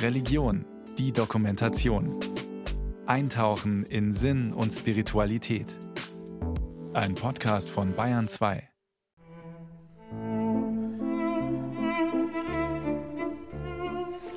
Religion, 0.00 0.64
die 0.98 1.12
Dokumentation. 1.12 2.18
Eintauchen 3.06 3.84
in 3.84 4.14
Sinn 4.14 4.52
und 4.52 4.72
Spiritualität. 4.72 5.66
Ein 6.92 7.14
Podcast 7.14 7.70
von 7.70 7.94
Bayern 7.94 8.28
2. 8.28 8.68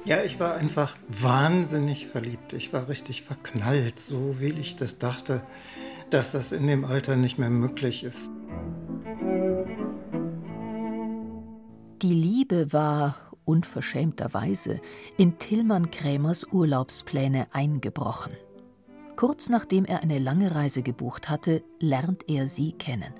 Ja, 0.05 0.23
ich 0.23 0.39
war 0.39 0.55
einfach 0.55 0.95
wahnsinnig 1.07 2.05
verliebt. 2.05 2.53
Ich 2.53 2.73
war 2.73 2.87
richtig 2.87 3.23
verknallt, 3.23 3.99
so 3.99 4.39
wie 4.39 4.51
ich 4.51 4.75
das 4.75 4.99
dachte, 4.99 5.41
dass 6.11 6.31
das 6.31 6.51
in 6.51 6.67
dem 6.67 6.85
Alter 6.85 7.15
nicht 7.15 7.39
mehr 7.39 7.49
möglich 7.49 8.03
ist. 8.03 8.31
Die 12.01 12.13
Liebe 12.13 12.71
war 12.71 13.15
unverschämterweise 13.45 14.81
in 15.17 15.37
Tillmann 15.37 15.91
Krämers 15.91 16.45
Urlaubspläne 16.51 17.47
eingebrochen. 17.51 18.33
Kurz 19.15 19.49
nachdem 19.49 19.85
er 19.85 20.03
eine 20.03 20.19
lange 20.19 20.53
Reise 20.53 20.81
gebucht 20.81 21.29
hatte, 21.29 21.63
lernt 21.79 22.29
er 22.29 22.47
sie 22.47 22.73
kennen. 22.73 23.13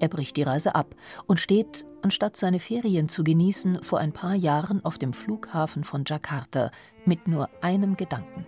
Er 0.00 0.08
bricht 0.08 0.36
die 0.36 0.42
Reise 0.42 0.74
ab 0.74 0.94
und 1.26 1.40
steht, 1.40 1.84
anstatt 2.02 2.36
seine 2.36 2.60
Ferien 2.60 3.08
zu 3.08 3.24
genießen, 3.24 3.82
vor 3.82 3.98
ein 3.98 4.12
paar 4.12 4.34
Jahren 4.34 4.84
auf 4.84 4.96
dem 4.96 5.12
Flughafen 5.12 5.84
von 5.84 6.04
Jakarta 6.06 6.70
mit 7.04 7.26
nur 7.26 7.50
einem 7.62 7.96
Gedanken. 7.96 8.46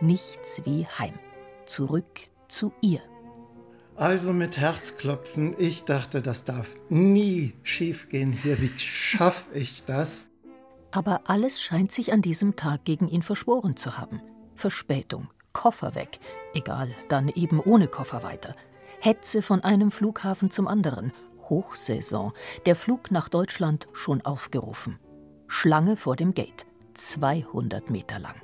Nichts 0.00 0.62
wie 0.64 0.86
heim. 0.86 1.14
Zurück 1.66 2.20
zu 2.48 2.72
ihr. 2.80 3.00
Also 3.96 4.32
mit 4.32 4.56
Herzklopfen, 4.56 5.54
ich 5.58 5.84
dachte, 5.84 6.22
das 6.22 6.44
darf 6.44 6.74
nie 6.88 7.54
schiefgehen 7.62 8.32
hier. 8.32 8.60
Wie 8.60 8.78
schaffe 8.78 9.54
ich 9.54 9.84
das? 9.84 10.26
Aber 10.92 11.22
alles 11.26 11.60
scheint 11.60 11.92
sich 11.92 12.12
an 12.12 12.22
diesem 12.22 12.56
Tag 12.56 12.84
gegen 12.84 13.08
ihn 13.08 13.22
verschworen 13.22 13.76
zu 13.76 13.98
haben. 13.98 14.20
Verspätung, 14.56 15.28
Koffer 15.52 15.94
weg, 15.94 16.18
egal, 16.54 16.90
dann 17.08 17.28
eben 17.28 17.60
ohne 17.60 17.88
Koffer 17.88 18.22
weiter. 18.22 18.54
Hetze 19.00 19.42
von 19.42 19.62
einem 19.62 19.90
Flughafen 19.90 20.50
zum 20.50 20.68
anderen, 20.68 21.12
Hochsaison, 21.48 22.32
der 22.66 22.76
Flug 22.76 23.10
nach 23.10 23.28
Deutschland 23.28 23.88
schon 23.92 24.20
aufgerufen. 24.22 24.98
Schlange 25.48 25.96
vor 25.96 26.16
dem 26.16 26.34
Gate, 26.34 26.66
200 26.94 27.90
Meter 27.90 28.18
lang. 28.18 28.34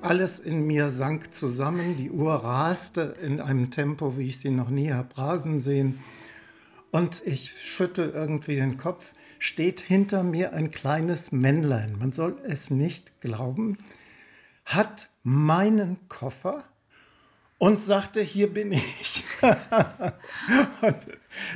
Alles 0.00 0.38
in 0.38 0.66
mir 0.66 0.90
sank 0.90 1.32
zusammen, 1.32 1.96
die 1.96 2.10
Uhr 2.10 2.34
raste 2.34 3.16
in 3.22 3.40
einem 3.40 3.70
Tempo, 3.70 4.18
wie 4.18 4.26
ich 4.26 4.38
sie 4.38 4.50
noch 4.50 4.68
nie 4.68 4.92
habe 4.92 5.16
rasen 5.16 5.58
sehen. 5.58 6.00
Und 6.90 7.22
ich 7.24 7.50
schüttel 7.60 8.10
irgendwie 8.10 8.56
den 8.56 8.76
Kopf 8.76 9.14
steht 9.44 9.80
hinter 9.80 10.22
mir 10.22 10.54
ein 10.54 10.70
kleines 10.70 11.30
Männlein, 11.30 11.98
man 11.98 12.12
soll 12.12 12.38
es 12.44 12.70
nicht 12.70 13.20
glauben, 13.20 13.76
hat 14.64 15.10
meinen 15.22 15.98
Koffer 16.08 16.64
und 17.58 17.78
sagte, 17.78 18.22
hier 18.22 18.50
bin 18.50 18.72
ich. 18.72 19.22
und 20.80 20.96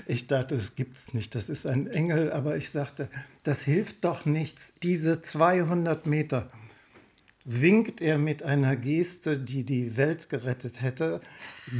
ich 0.06 0.26
dachte, 0.26 0.56
das 0.56 0.74
es 0.76 1.14
nicht, 1.14 1.34
das 1.34 1.48
ist 1.48 1.66
ein 1.66 1.86
Engel, 1.86 2.30
aber 2.30 2.58
ich 2.58 2.68
sagte, 2.68 3.08
das 3.42 3.62
hilft 3.62 4.04
doch 4.04 4.26
nichts. 4.26 4.74
Diese 4.82 5.22
200 5.22 6.06
Meter 6.06 6.50
winkt 7.46 8.02
er 8.02 8.18
mit 8.18 8.42
einer 8.42 8.76
Geste, 8.76 9.38
die 9.38 9.64
die 9.64 9.96
Welt 9.96 10.28
gerettet 10.28 10.82
hätte, 10.82 11.22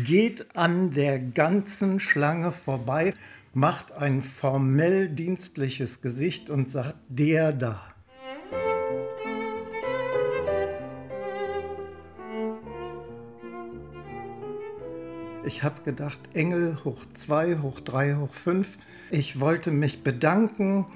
geht 0.07 0.57
an 0.57 0.91
der 0.93 1.19
ganzen 1.19 2.01
Schlange 2.01 2.51
vorbei 2.51 3.13
macht 3.55 3.93
ein 3.93 4.23
formell 4.23 5.09
dienstliches 5.09 6.01
Gesicht 6.01 6.51
und 6.51 6.69
sagt, 6.71 6.97
der 7.09 7.53
da. 7.53 7.81
Ich 15.49 15.63
habe 15.63 15.81
gedacht, 15.83 16.21
Engel 16.35 16.77
hoch 16.85 17.07
zwei, 17.15 17.57
hoch 17.59 17.81
drei, 17.81 18.17
hoch 18.17 18.35
fünf. 18.35 18.77
Ich 19.11 19.41
wollte 19.41 19.71
mich 19.71 20.03
bedanken. 20.03 20.87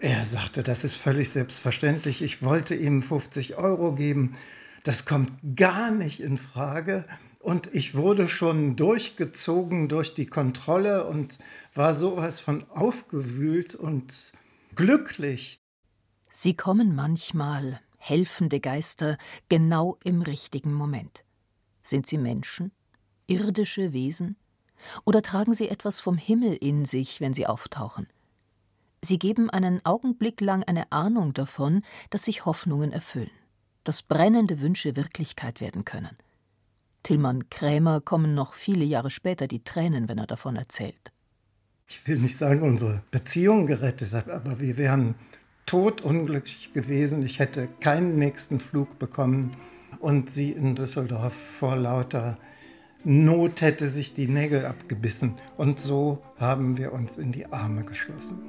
Er 0.00 0.22
sagte, 0.24 0.62
das 0.62 0.84
ist 0.84 0.96
völlig 0.96 1.30
selbstverständlich. 1.30 2.20
Ich 2.20 2.42
wollte 2.42 2.74
ihm 2.74 3.00
50 3.00 3.56
Euro 3.56 3.92
geben. 3.94 4.36
Das 4.82 5.06
kommt 5.06 5.32
gar 5.56 5.90
nicht 5.90 6.20
in 6.20 6.36
Frage. 6.36 7.06
Und 7.44 7.74
ich 7.74 7.94
wurde 7.94 8.26
schon 8.26 8.74
durchgezogen 8.74 9.90
durch 9.90 10.14
die 10.14 10.24
Kontrolle 10.24 11.06
und 11.06 11.38
war 11.74 11.92
sowas 11.92 12.40
von 12.40 12.64
aufgewühlt 12.70 13.74
und 13.74 14.32
glücklich. 14.74 15.56
Sie 16.30 16.54
kommen 16.54 16.94
manchmal, 16.94 17.82
helfende 17.98 18.60
Geister, 18.60 19.18
genau 19.50 19.98
im 20.04 20.22
richtigen 20.22 20.72
Moment. 20.72 21.22
Sind 21.82 22.06
sie 22.06 22.16
Menschen, 22.16 22.72
irdische 23.26 23.92
Wesen? 23.92 24.36
Oder 25.04 25.20
tragen 25.20 25.52
sie 25.52 25.68
etwas 25.68 26.00
vom 26.00 26.16
Himmel 26.16 26.54
in 26.54 26.86
sich, 26.86 27.20
wenn 27.20 27.34
sie 27.34 27.46
auftauchen? 27.46 28.08
Sie 29.02 29.18
geben 29.18 29.50
einen 29.50 29.84
Augenblick 29.84 30.40
lang 30.40 30.64
eine 30.64 30.90
Ahnung 30.92 31.34
davon, 31.34 31.82
dass 32.08 32.24
sich 32.24 32.46
Hoffnungen 32.46 32.90
erfüllen, 32.90 33.30
dass 33.84 34.00
brennende 34.00 34.62
Wünsche 34.62 34.96
Wirklichkeit 34.96 35.60
werden 35.60 35.84
können. 35.84 36.16
Tillmann 37.04 37.50
Krämer 37.50 38.00
kommen 38.00 38.34
noch 38.34 38.54
viele 38.54 38.84
Jahre 38.84 39.10
später 39.10 39.46
die 39.46 39.62
Tränen, 39.62 40.08
wenn 40.08 40.18
er 40.18 40.26
davon 40.26 40.56
erzählt. 40.56 41.12
Ich 41.86 42.06
will 42.08 42.18
nicht 42.18 42.38
sagen, 42.38 42.62
unsere 42.62 43.02
Beziehung 43.10 43.66
gerettet 43.66 44.12
hat, 44.14 44.30
aber 44.30 44.58
wir 44.58 44.78
wären 44.78 45.14
totunglücklich 45.66 46.72
gewesen. 46.72 47.22
Ich 47.22 47.38
hätte 47.38 47.68
keinen 47.80 48.18
nächsten 48.18 48.58
Flug 48.58 48.98
bekommen 48.98 49.52
und 50.00 50.30
sie 50.30 50.52
in 50.52 50.74
Düsseldorf 50.74 51.34
vor 51.34 51.76
lauter 51.76 52.38
Not 53.04 53.60
hätte 53.60 53.88
sich 53.88 54.14
die 54.14 54.28
Nägel 54.28 54.64
abgebissen. 54.64 55.34
Und 55.58 55.78
so 55.78 56.22
haben 56.38 56.78
wir 56.78 56.92
uns 56.92 57.18
in 57.18 57.32
die 57.32 57.52
Arme 57.52 57.84
geschlossen. 57.84 58.40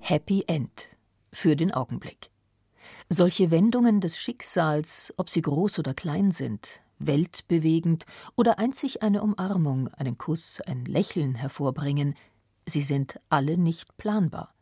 Happy 0.00 0.42
End 0.48 0.88
für 1.32 1.54
den 1.54 1.70
Augenblick. 1.70 2.33
Solche 3.10 3.50
Wendungen 3.50 4.00
des 4.00 4.18
Schicksals, 4.18 5.12
ob 5.18 5.28
sie 5.28 5.42
groß 5.42 5.78
oder 5.78 5.94
klein 5.94 6.32
sind, 6.32 6.82
weltbewegend 6.98 8.06
oder 8.34 8.58
einzig 8.58 9.02
eine 9.02 9.22
Umarmung, 9.22 9.88
einen 9.88 10.16
Kuss, 10.16 10.60
ein 10.62 10.84
Lächeln 10.86 11.34
hervorbringen, 11.34 12.16
sie 12.66 12.80
sind 12.80 13.20
alle 13.28 13.58
nicht 13.58 13.96
planbar, 13.98 14.54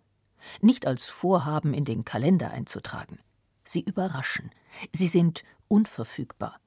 nicht 0.60 0.86
als 0.86 1.08
Vorhaben 1.08 1.72
in 1.72 1.84
den 1.84 2.04
Kalender 2.04 2.50
einzutragen. 2.50 3.20
Sie 3.64 3.80
überraschen, 3.80 4.50
sie 4.92 5.06
sind 5.06 5.44
unverfügbar. 5.69 6.59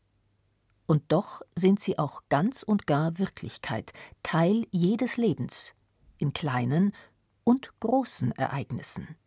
Und 0.88 1.03
doch 1.09 1.42
sind 1.57 1.80
sie 1.81 2.00
auch 2.00 2.24
ganz 2.30 2.63
und 2.63 2.88
gar 2.88 3.18
Wirklichkeit, 3.18 3.92
Teil 4.24 4.66
jedes 4.72 5.18
Lebens, 5.18 5.74
in 6.18 6.31
kleinen 6.31 6.94
und 7.44 7.74
großen 7.80 8.31
Ereignissen. 8.31 9.18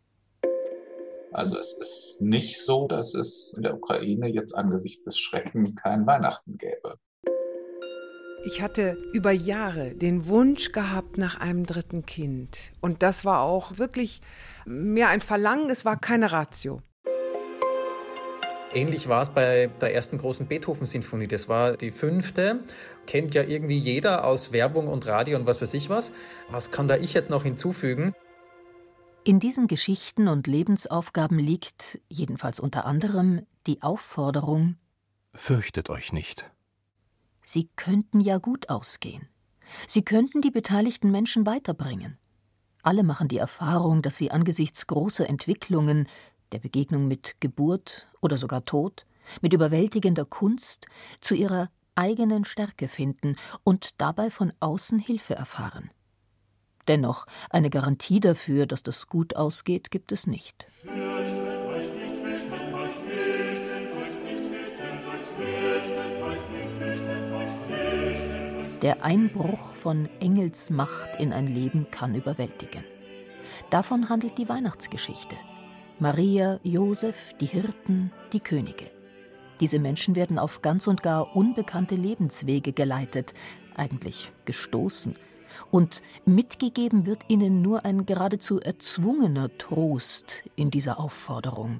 Also 1.31 1.57
es 1.57 1.73
ist 1.73 2.21
nicht 2.21 2.59
so, 2.59 2.87
dass 2.87 3.13
es 3.13 3.53
in 3.55 3.63
der 3.63 3.75
Ukraine 3.75 4.27
jetzt 4.27 4.55
angesichts 4.55 5.05
des 5.05 5.19
Schreckens 5.19 5.75
kein 5.75 6.07
Weihnachten 6.07 6.57
gäbe. 6.57 6.97
Ich 8.45 8.61
hatte 8.61 8.97
über 9.13 9.31
Jahre 9.31 9.93
den 9.95 10.27
Wunsch 10.27 10.71
gehabt 10.71 11.17
nach 11.17 11.39
einem 11.39 11.65
dritten 11.65 12.05
Kind. 12.05 12.71
Und 12.81 13.03
das 13.03 13.25
war 13.25 13.41
auch 13.41 13.77
wirklich 13.77 14.21
mehr 14.65 15.09
ein 15.09 15.21
Verlangen, 15.21 15.69
es 15.69 15.85
war 15.85 15.99
keine 15.99 16.31
Ratio. 16.31 16.79
Ähnlich 18.73 19.09
war 19.09 19.23
es 19.23 19.29
bei 19.29 19.69
der 19.81 19.93
ersten 19.93 20.19
großen 20.19 20.47
Beethoven-Sinfonie. 20.47 21.27
Das 21.27 21.49
war 21.49 21.75
die 21.75 21.91
fünfte. 21.91 22.59
Kennt 23.07 23.35
ja 23.35 23.43
irgendwie 23.43 23.79
jeder 23.79 24.25
aus 24.25 24.51
Werbung 24.51 24.87
und 24.87 25.07
Radio 25.07 25.37
und 25.37 25.45
was 25.45 25.61
weiß 25.61 25.73
ich 25.73 25.89
was. 25.89 26.13
Was 26.49 26.71
kann 26.71 26.87
da 26.87 26.95
ich 26.95 27.13
jetzt 27.13 27.29
noch 27.29 27.43
hinzufügen? 27.43 28.13
In 29.29 29.39
diesen 29.39 29.67
Geschichten 29.67 30.27
und 30.27 30.47
Lebensaufgaben 30.47 31.37
liegt, 31.37 32.01
jedenfalls 32.09 32.59
unter 32.59 32.87
anderem, 32.87 33.45
die 33.67 33.83
Aufforderung 33.83 34.75
Fürchtet 35.35 35.91
euch 35.91 36.13
nicht. 36.13 36.49
Sie 37.43 37.69
könnten 37.75 38.21
ja 38.21 38.39
gut 38.39 38.69
ausgehen. 38.69 39.29
Sie 39.85 40.01
könnten 40.01 40.41
die 40.41 40.49
beteiligten 40.49 41.11
Menschen 41.11 41.45
weiterbringen. 41.45 42.17
Alle 42.81 43.03
machen 43.03 43.27
die 43.27 43.37
Erfahrung, 43.37 44.01
dass 44.01 44.17
sie 44.17 44.31
angesichts 44.31 44.87
großer 44.87 45.29
Entwicklungen, 45.29 46.07
der 46.51 46.57
Begegnung 46.57 47.07
mit 47.07 47.39
Geburt 47.39 48.07
oder 48.21 48.35
sogar 48.35 48.65
Tod, 48.65 49.05
mit 49.43 49.53
überwältigender 49.53 50.25
Kunst, 50.25 50.87
zu 51.21 51.35
ihrer 51.35 51.69
eigenen 51.93 52.45
Stärke 52.45 52.87
finden 52.87 53.35
und 53.63 53.91
dabei 53.99 54.31
von 54.31 54.51
außen 54.59 54.97
Hilfe 54.97 55.35
erfahren. 55.35 55.91
Dennoch, 56.89 57.27
eine 57.51 57.69
Garantie 57.69 58.19
dafür, 58.19 58.65
dass 58.65 58.81
das 58.81 59.07
gut 59.07 59.35
ausgeht, 59.35 59.91
gibt 59.91 60.11
es 60.11 60.25
nicht. 60.25 60.67
Der 68.81 69.05
Einbruch 69.05 69.75
von 69.75 70.09
Engelsmacht 70.19 71.19
in 71.19 71.31
ein 71.31 71.45
Leben 71.45 71.91
kann 71.91 72.15
überwältigen. 72.15 72.83
Davon 73.69 74.09
handelt 74.09 74.39
die 74.39 74.49
Weihnachtsgeschichte. 74.49 75.35
Maria, 75.99 76.59
Josef, 76.63 77.33
die 77.39 77.45
Hirten, 77.45 78.11
die 78.33 78.39
Könige. 78.39 78.89
Diese 79.59 79.77
Menschen 79.77 80.15
werden 80.15 80.39
auf 80.39 80.63
ganz 80.63 80.87
und 80.87 81.03
gar 81.03 81.35
unbekannte 81.35 81.93
Lebenswege 81.93 82.73
geleitet, 82.73 83.35
eigentlich 83.75 84.31
gestoßen. 84.45 85.15
Und 85.71 86.01
mitgegeben 86.25 87.05
wird 87.05 87.23
ihnen 87.27 87.61
nur 87.61 87.85
ein 87.85 88.05
geradezu 88.05 88.59
erzwungener 88.59 89.49
Trost 89.57 90.43
in 90.55 90.71
dieser 90.71 90.99
Aufforderung. 90.99 91.79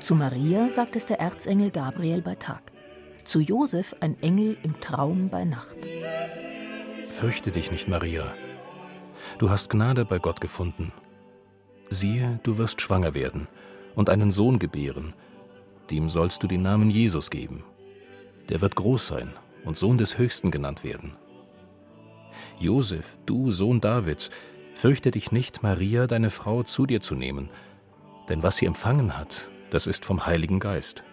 Zu 0.00 0.14
Maria 0.14 0.70
sagt 0.70 0.96
es 0.96 1.06
der 1.06 1.20
Erzengel 1.20 1.70
Gabriel 1.70 2.22
bei 2.22 2.34
Tag. 2.34 2.62
Zu 3.24 3.40
Josef 3.40 3.94
ein 4.00 4.20
Engel 4.22 4.56
im 4.62 4.80
Traum 4.80 5.28
bei 5.28 5.44
Nacht. 5.44 5.76
Fürchte 7.08 7.50
dich 7.50 7.70
nicht, 7.70 7.86
Maria. 7.86 8.32
Du 9.38 9.50
hast 9.50 9.68
Gnade 9.68 10.04
bei 10.04 10.18
Gott 10.18 10.40
gefunden. 10.40 10.92
Siehe, 11.90 12.40
du 12.44 12.56
wirst 12.56 12.80
schwanger 12.80 13.14
werden 13.14 13.48
und 13.94 14.10
einen 14.10 14.32
Sohn 14.32 14.58
gebären. 14.58 15.12
Dem 15.90 16.08
sollst 16.08 16.42
du 16.42 16.46
den 16.46 16.62
Namen 16.62 16.88
Jesus 16.88 17.30
geben. 17.30 17.64
Der 18.50 18.60
wird 18.60 18.76
groß 18.76 19.06
sein 19.06 19.32
und 19.64 19.78
Sohn 19.78 19.96
des 19.96 20.18
Höchsten 20.18 20.50
genannt 20.50 20.84
werden. 20.84 21.16
Josef, 22.58 23.18
du 23.24 23.52
Sohn 23.52 23.80
Davids, 23.80 24.30
fürchte 24.74 25.10
dich 25.10 25.32
nicht, 25.32 25.62
Maria, 25.62 26.06
deine 26.06 26.30
Frau, 26.30 26.62
zu 26.62 26.86
dir 26.86 27.00
zu 27.00 27.14
nehmen, 27.14 27.48
denn 28.28 28.42
was 28.42 28.56
sie 28.56 28.66
empfangen 28.66 29.16
hat, 29.16 29.48
das 29.70 29.86
ist 29.86 30.04
vom 30.04 30.26
Heiligen 30.26 30.58
Geist. 30.58 31.04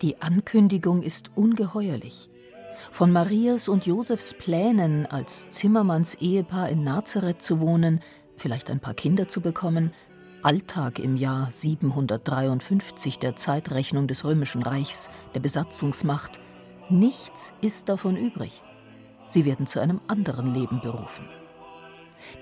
Die 0.00 0.20
Ankündigung 0.20 1.02
ist 1.02 1.30
ungeheuerlich. 1.34 2.28
Von 2.90 3.12
Marias 3.12 3.68
und 3.68 3.86
Josefs 3.86 4.34
Plänen, 4.34 5.06
als 5.06 5.48
Zimmermanns 5.50 6.16
Ehepaar 6.16 6.68
in 6.68 6.82
Nazareth 6.82 7.42
zu 7.42 7.60
wohnen, 7.60 8.00
vielleicht 8.36 8.70
ein 8.70 8.80
paar 8.80 8.94
Kinder 8.94 9.28
zu 9.28 9.40
bekommen, 9.40 9.92
Alltag 10.42 10.98
im 10.98 11.16
Jahr 11.16 11.50
753 11.52 13.20
der 13.20 13.36
Zeitrechnung 13.36 14.08
des 14.08 14.24
Römischen 14.24 14.62
Reichs, 14.64 15.08
der 15.34 15.40
Besatzungsmacht, 15.40 16.40
nichts 16.90 17.52
ist 17.60 17.88
davon 17.88 18.16
übrig. 18.16 18.64
Sie 19.28 19.44
werden 19.44 19.66
zu 19.66 19.78
einem 19.78 20.00
anderen 20.08 20.52
Leben 20.52 20.80
berufen. 20.80 21.28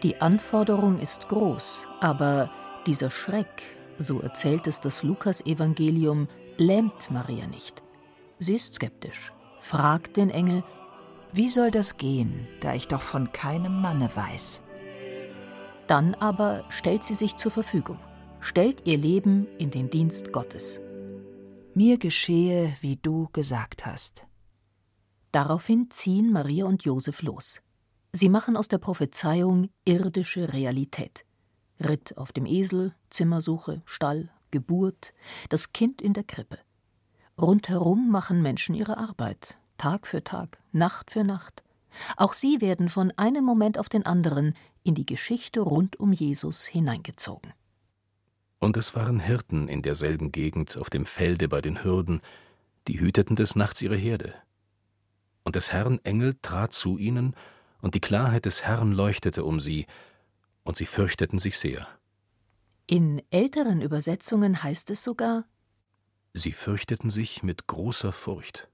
Die 0.02 0.20
Anforderung 0.20 0.98
ist 0.98 1.28
groß, 1.28 1.86
aber 2.00 2.50
dieser 2.86 3.10
Schreck, 3.10 3.62
so 3.98 4.20
erzählt 4.20 4.66
es 4.66 4.80
das 4.80 5.02
Lukasevangelium, 5.02 6.26
lähmt 6.56 7.10
Maria 7.10 7.46
nicht. 7.46 7.82
Sie 8.38 8.56
ist 8.56 8.74
skeptisch, 8.74 9.30
fragt 9.58 10.16
den 10.16 10.30
Engel, 10.30 10.64
Wie 11.32 11.50
soll 11.50 11.70
das 11.70 11.98
gehen, 11.98 12.48
da 12.60 12.74
ich 12.74 12.88
doch 12.88 13.02
von 13.02 13.30
keinem 13.30 13.80
Manne 13.80 14.10
weiß? 14.14 14.62
Dann 15.90 16.14
aber 16.14 16.62
stellt 16.68 17.02
sie 17.02 17.14
sich 17.14 17.34
zur 17.34 17.50
Verfügung, 17.50 17.98
stellt 18.38 18.86
ihr 18.86 18.96
Leben 18.96 19.48
in 19.58 19.72
den 19.72 19.90
Dienst 19.90 20.30
Gottes. 20.30 20.78
Mir 21.74 21.98
geschehe, 21.98 22.76
wie 22.80 22.94
du 22.94 23.28
gesagt 23.32 23.86
hast. 23.86 24.24
Daraufhin 25.32 25.90
ziehen 25.90 26.30
Maria 26.30 26.66
und 26.66 26.84
Josef 26.84 27.22
los. 27.22 27.60
Sie 28.12 28.28
machen 28.28 28.56
aus 28.56 28.68
der 28.68 28.78
Prophezeiung 28.78 29.68
irdische 29.84 30.52
Realität. 30.52 31.24
Ritt 31.80 32.16
auf 32.16 32.30
dem 32.30 32.46
Esel, 32.46 32.94
Zimmersuche, 33.08 33.82
Stall, 33.84 34.30
Geburt, 34.52 35.12
das 35.48 35.72
Kind 35.72 36.00
in 36.00 36.12
der 36.12 36.22
Krippe. 36.22 36.60
Rundherum 37.36 38.12
machen 38.12 38.42
Menschen 38.42 38.76
ihre 38.76 38.96
Arbeit, 38.96 39.58
Tag 39.76 40.06
für 40.06 40.22
Tag, 40.22 40.62
Nacht 40.70 41.10
für 41.10 41.24
Nacht. 41.24 41.64
Auch 42.16 42.32
sie 42.32 42.60
werden 42.60 42.88
von 42.88 43.12
einem 43.16 43.44
Moment 43.44 43.78
auf 43.78 43.88
den 43.88 44.06
anderen 44.06 44.54
in 44.82 44.94
die 44.94 45.06
Geschichte 45.06 45.60
rund 45.60 45.98
um 45.98 46.12
Jesus 46.12 46.64
hineingezogen. 46.64 47.52
Und 48.58 48.76
es 48.76 48.94
waren 48.94 49.20
Hirten 49.20 49.68
in 49.68 49.82
derselben 49.82 50.32
Gegend 50.32 50.76
auf 50.76 50.90
dem 50.90 51.06
Felde 51.06 51.48
bei 51.48 51.60
den 51.60 51.82
Hürden, 51.82 52.20
die 52.88 53.00
hüteten 53.00 53.36
des 53.36 53.56
Nachts 53.56 53.80
ihre 53.80 53.96
Herde. 53.96 54.34
Und 55.44 55.56
des 55.56 55.72
Herrn 55.72 55.98
Engel 56.04 56.34
trat 56.42 56.72
zu 56.72 56.98
ihnen, 56.98 57.34
und 57.80 57.94
die 57.94 58.00
Klarheit 58.00 58.44
des 58.44 58.62
Herrn 58.62 58.92
leuchtete 58.92 59.44
um 59.44 59.58
sie, 59.58 59.86
und 60.64 60.76
sie 60.76 60.84
fürchteten 60.84 61.38
sich 61.38 61.58
sehr. 61.58 61.88
In 62.86 63.22
älteren 63.30 63.80
Übersetzungen 63.80 64.62
heißt 64.62 64.90
es 64.90 65.02
sogar, 65.02 65.44
Sie 66.32 66.52
fürchteten 66.52 67.10
sich 67.10 67.42
mit 67.42 67.66
großer 67.66 68.12
Furcht. 68.12 68.68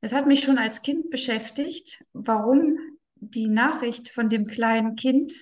Es 0.00 0.12
hat 0.12 0.26
mich 0.26 0.42
schon 0.42 0.58
als 0.58 0.82
Kind 0.82 1.10
beschäftigt, 1.10 2.04
warum 2.12 2.78
die 3.16 3.48
Nachricht 3.48 4.08
von 4.10 4.28
dem 4.28 4.46
kleinen 4.46 4.96
Kind 4.96 5.32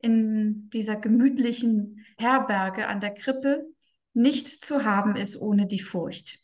in 0.00 0.70
dieser 0.70 0.96
gemütlichen 0.96 2.04
Herberge 2.16 2.88
an 2.88 3.00
der 3.00 3.14
Krippe 3.14 3.66
nicht 4.14 4.48
zu 4.48 4.84
haben 4.84 5.14
ist 5.14 5.40
ohne 5.40 5.66
die 5.66 5.78
Furcht. 5.78 6.38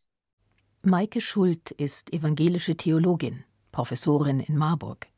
Maike 0.82 1.20
Schult 1.20 1.72
ist 1.72 2.12
evangelische 2.12 2.76
Theologin, 2.76 3.44
Professorin 3.72 4.38
in 4.40 4.56
Marburg. 4.56 5.08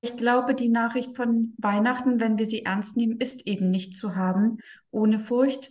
Ich 0.00 0.16
glaube, 0.16 0.54
die 0.54 0.70
Nachricht 0.70 1.16
von 1.16 1.52
Weihnachten, 1.58 2.20
wenn 2.20 2.38
wir 2.38 2.46
sie 2.46 2.64
ernst 2.64 2.96
nehmen, 2.96 3.18
ist 3.18 3.46
eben 3.46 3.70
nicht 3.70 3.96
zu 3.96 4.14
haben 4.14 4.58
ohne 4.90 5.18
Furcht, 5.18 5.70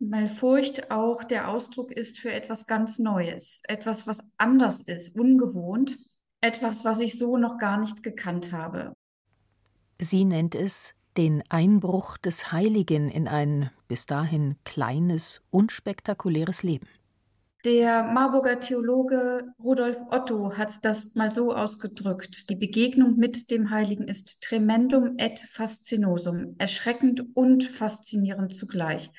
weil 0.00 0.28
Furcht 0.28 0.90
auch 0.90 1.22
der 1.22 1.48
Ausdruck 1.48 1.92
ist 1.92 2.18
für 2.18 2.32
etwas 2.32 2.66
ganz 2.66 2.98
Neues, 2.98 3.62
etwas, 3.68 4.06
was 4.06 4.32
anders 4.38 4.80
ist, 4.80 5.16
ungewohnt, 5.16 5.98
etwas, 6.40 6.84
was 6.84 7.00
ich 7.00 7.18
so 7.18 7.36
noch 7.36 7.58
gar 7.58 7.78
nicht 7.78 8.02
gekannt 8.02 8.50
habe. 8.50 8.94
Sie 10.00 10.24
nennt 10.24 10.54
es 10.54 10.94
den 11.18 11.44
Einbruch 11.50 12.16
des 12.16 12.50
Heiligen 12.50 13.10
in 13.10 13.28
ein 13.28 13.70
bis 13.88 14.06
dahin 14.06 14.56
kleines, 14.64 15.42
unspektakuläres 15.50 16.62
Leben. 16.62 16.88
Der 17.66 18.04
Marburger 18.04 18.58
Theologe 18.58 19.52
Rudolf 19.62 19.98
Otto 20.10 20.56
hat 20.56 20.82
das 20.82 21.14
mal 21.14 21.30
so 21.30 21.54
ausgedrückt. 21.54 22.48
Die 22.48 22.56
Begegnung 22.56 23.16
mit 23.18 23.50
dem 23.50 23.68
Heiligen 23.68 24.08
ist 24.08 24.40
tremendum 24.40 25.18
et 25.18 25.40
fascinosum, 25.40 26.54
erschreckend 26.56 27.22
und 27.34 27.64
faszinierend 27.64 28.54
zugleich. 28.54 29.10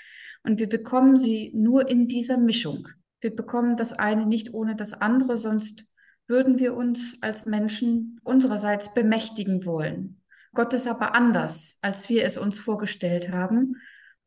Und 0.44 0.60
wir 0.60 0.70
bekommen 0.70 1.18
sie 1.18 1.52
nur 1.54 1.90
in 1.90 2.08
dieser 2.08 2.38
Mischung. 2.38 2.88
Wir 3.20 3.36
bekommen 3.36 3.78
das 3.78 3.94
eine 3.94 4.26
nicht 4.26 4.54
ohne 4.54 4.76
das 4.76 4.94
andere, 4.94 5.38
sonst 5.38 5.86
würden 6.28 6.60
wir 6.60 6.76
uns 6.76 7.18
als 7.22 7.46
Menschen 7.46 8.20
unsererseits 8.24 8.94
bemächtigen 8.94 9.66
wollen. 9.66 10.22
Gott 10.54 10.74
ist 10.74 10.88
aber 10.88 11.14
anders, 11.16 11.78
als 11.82 12.10
wir 12.10 12.26
es 12.26 12.38
uns 12.38 12.60
vorgestellt 12.60 13.32
haben. 13.32 13.76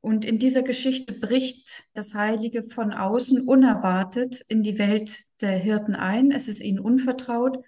Und 0.00 0.24
in 0.24 0.38
dieser 0.38 0.62
Geschichte 0.62 1.14
bricht 1.14 1.84
das 1.94 2.14
Heilige 2.14 2.68
von 2.68 2.92
außen 2.92 3.46
unerwartet 3.48 4.42
in 4.48 4.62
die 4.62 4.78
Welt 4.78 5.18
der 5.40 5.56
Hirten 5.56 5.94
ein. 5.94 6.30
Es 6.30 6.46
ist 6.46 6.60
ihnen 6.60 6.78
unvertraut 6.78 7.58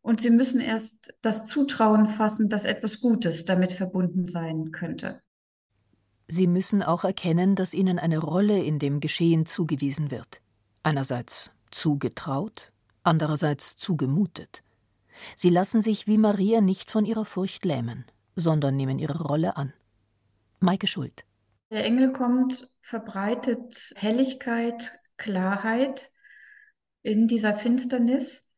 und 0.00 0.20
sie 0.20 0.30
müssen 0.30 0.60
erst 0.60 1.14
das 1.22 1.46
Zutrauen 1.46 2.08
fassen, 2.08 2.48
dass 2.48 2.64
etwas 2.64 3.00
Gutes 3.00 3.44
damit 3.44 3.72
verbunden 3.72 4.26
sein 4.26 4.72
könnte. 4.72 5.20
Sie 6.28 6.46
müssen 6.46 6.82
auch 6.82 7.04
erkennen, 7.04 7.56
dass 7.56 7.72
ihnen 7.72 7.98
eine 7.98 8.18
Rolle 8.18 8.62
in 8.62 8.78
dem 8.78 9.00
Geschehen 9.00 9.46
zugewiesen 9.46 10.10
wird. 10.10 10.42
Einerseits 10.82 11.52
zugetraut, 11.70 12.70
andererseits 13.02 13.76
zugemutet. 13.76 14.62
Sie 15.36 15.48
lassen 15.48 15.80
sich 15.80 16.06
wie 16.06 16.18
Maria 16.18 16.60
nicht 16.60 16.90
von 16.90 17.06
ihrer 17.06 17.24
Furcht 17.24 17.64
lähmen, 17.64 18.04
sondern 18.36 18.76
nehmen 18.76 18.98
ihre 18.98 19.22
Rolle 19.22 19.56
an. 19.56 19.72
Maike 20.60 20.86
Schuld. 20.86 21.24
Der 21.70 21.84
Engel 21.84 22.12
kommt, 22.12 22.72
verbreitet 22.82 23.92
Helligkeit, 23.96 24.92
Klarheit 25.16 26.10
in 27.02 27.26
dieser 27.26 27.54
Finsternis, 27.54 28.48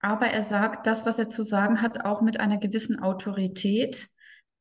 aber 0.00 0.28
er 0.28 0.42
sagt 0.42 0.86
das, 0.86 1.04
was 1.04 1.18
er 1.18 1.28
zu 1.28 1.42
sagen 1.42 1.82
hat, 1.82 2.04
auch 2.04 2.22
mit 2.22 2.40
einer 2.40 2.56
gewissen 2.56 2.98
Autorität. 2.98 4.08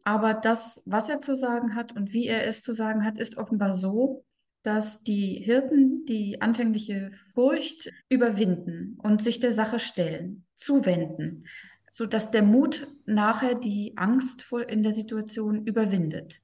Aber 0.09 0.33
das, 0.33 0.81
was 0.87 1.07
er 1.07 1.21
zu 1.21 1.35
sagen 1.35 1.75
hat 1.75 1.95
und 1.95 2.13
wie 2.13 2.25
er 2.25 2.47
es 2.47 2.63
zu 2.63 2.73
sagen 2.73 3.05
hat, 3.05 3.19
ist 3.19 3.37
offenbar 3.37 3.75
so, 3.75 4.25
dass 4.63 5.03
die 5.03 5.35
Hirten 5.35 6.03
die 6.07 6.41
anfängliche 6.41 7.11
Furcht 7.31 7.91
überwinden 8.09 8.97
und 9.03 9.21
sich 9.21 9.39
der 9.39 9.51
Sache 9.51 9.77
stellen, 9.77 10.45
zuwenden, 10.55 11.45
sodass 11.91 12.31
der 12.31 12.41
Mut 12.41 12.87
nachher 13.05 13.53
die 13.53 13.93
Angst 13.97 14.51
in 14.67 14.81
der 14.81 14.93
Situation 14.93 15.63
überwindet. 15.63 16.41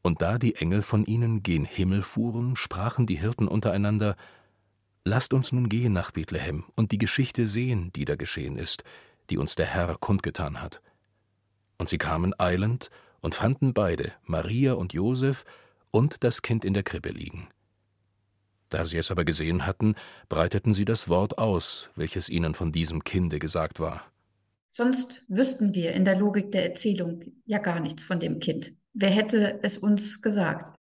Und 0.00 0.22
da 0.22 0.38
die 0.38 0.54
Engel 0.54 0.80
von 0.80 1.04
ihnen 1.04 1.42
gen 1.42 1.66
Himmel 1.66 2.00
fuhren, 2.00 2.56
sprachen 2.56 3.06
die 3.06 3.18
Hirten 3.18 3.48
untereinander 3.48 4.16
Lasst 5.04 5.34
uns 5.34 5.52
nun 5.52 5.68
gehen 5.68 5.92
nach 5.92 6.10
Bethlehem 6.10 6.64
und 6.74 6.90
die 6.90 6.98
Geschichte 6.98 7.46
sehen, 7.46 7.92
die 7.94 8.06
da 8.06 8.16
geschehen 8.16 8.56
ist, 8.56 8.82
die 9.28 9.36
uns 9.36 9.56
der 9.56 9.66
Herr 9.66 9.98
kundgetan 9.98 10.62
hat. 10.62 10.80
Und 11.80 11.88
sie 11.88 11.96
kamen 11.96 12.34
eilend 12.36 12.90
und 13.22 13.34
fanden 13.34 13.72
beide, 13.72 14.12
Maria 14.24 14.74
und 14.74 14.92
Josef, 14.92 15.46
und 15.90 16.24
das 16.24 16.42
Kind 16.42 16.66
in 16.66 16.74
der 16.74 16.82
Krippe 16.82 17.08
liegen. 17.08 17.48
Da 18.68 18.84
sie 18.84 18.98
es 18.98 19.10
aber 19.10 19.24
gesehen 19.24 19.64
hatten, 19.66 19.94
breiteten 20.28 20.74
sie 20.74 20.84
das 20.84 21.08
Wort 21.08 21.38
aus, 21.38 21.88
welches 21.96 22.28
ihnen 22.28 22.52
von 22.52 22.70
diesem 22.70 23.02
Kinde 23.02 23.38
gesagt 23.38 23.80
war. 23.80 24.04
Sonst 24.70 25.24
wüssten 25.30 25.74
wir 25.74 25.94
in 25.94 26.04
der 26.04 26.16
Logik 26.16 26.52
der 26.52 26.64
Erzählung 26.64 27.22
ja 27.46 27.56
gar 27.56 27.80
nichts 27.80 28.04
von 28.04 28.20
dem 28.20 28.40
Kind. 28.40 28.72
Wer 28.92 29.08
hätte 29.08 29.60
es 29.62 29.78
uns 29.78 30.20
gesagt? 30.20 30.76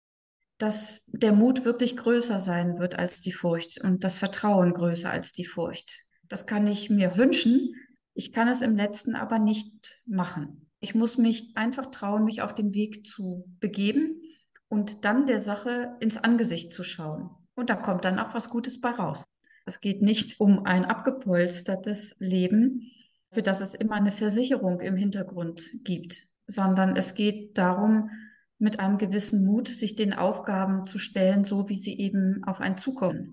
Dass 0.59 1.07
der 1.13 1.33
Mut 1.33 1.65
wirklich 1.65 1.97
größer 1.97 2.39
sein 2.39 2.79
wird 2.79 2.97
als 2.97 3.21
die 3.21 3.33
Furcht 3.33 3.81
und 3.83 4.05
das 4.05 4.17
Vertrauen 4.17 4.73
größer 4.73 5.11
als 5.11 5.33
die 5.33 5.45
Furcht. 5.45 6.05
Das 6.29 6.47
kann 6.47 6.69
ich 6.69 6.89
mir 6.89 7.17
wünschen. 7.17 7.75
Ich 8.15 8.33
kann 8.33 8.47
es 8.47 8.63
im 8.63 8.77
letzten 8.77 9.17
aber 9.17 9.41
nicht 9.41 10.01
machen. 10.07 10.64
Ich 10.85 10.95
muss 10.95 11.17
mich 11.17 11.57
einfach 11.57 11.87
trauen, 11.87 12.25
mich 12.25 12.43
auf 12.43 12.55
den 12.55 12.75
Weg 12.75 13.07
zu 13.07 13.47
begeben 13.59 14.21
und 14.69 15.07
dann 15.07 15.27
der 15.27 15.41
Sache 15.41 15.97
ins 16.01 16.19
Angesicht 16.19 16.73
zu 16.73 16.85
schauen. 16.85 17.31
Und 17.55 17.71
da 17.71 17.75
kommt 17.75 18.05
dann 18.05 18.19
auch 18.19 18.35
was 18.35 18.51
Gutes 18.51 18.83
bei 18.83 18.91
raus. 18.91 19.25
Es 19.65 19.81
geht 19.81 20.03
nicht 20.03 20.41
um 20.41 20.67
ein 20.67 20.85
abgepolstertes 20.85 22.17
Leben, 22.19 22.93
für 23.33 23.41
das 23.41 23.61
es 23.61 23.73
immer 23.73 23.95
eine 23.95 24.13
Versicherung 24.13 24.81
im 24.81 24.95
Hintergrund 24.95 25.63
gibt, 25.85 26.27
sondern 26.47 26.97
es 26.97 27.15
geht 27.15 27.57
darum, 27.57 28.11
mit 28.59 28.79
einem 28.79 28.99
gewissen 28.99 29.47
Mut 29.47 29.69
sich 29.69 29.97
den 29.97 30.13
Aufgaben 30.13 30.85
zu 30.85 30.99
stellen, 30.99 31.45
so 31.45 31.71
wie 31.71 31.77
sie 31.77 31.99
eben 31.99 32.45
auf 32.45 32.61
einen 32.61 32.77
zukommen. 32.77 33.33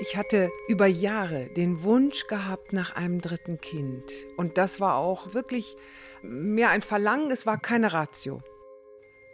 Ich 0.00 0.16
hatte 0.16 0.50
über 0.66 0.86
Jahre 0.86 1.50
den 1.50 1.84
Wunsch 1.84 2.26
gehabt 2.26 2.72
nach 2.72 2.96
einem 2.96 3.20
dritten 3.20 3.60
Kind. 3.60 4.10
Und 4.36 4.58
das 4.58 4.80
war 4.80 4.96
auch 4.96 5.34
wirklich 5.34 5.76
mehr 6.20 6.70
ein 6.70 6.82
Verlangen, 6.82 7.30
es 7.30 7.46
war 7.46 7.58
keine 7.58 7.92
Ratio. 7.92 8.40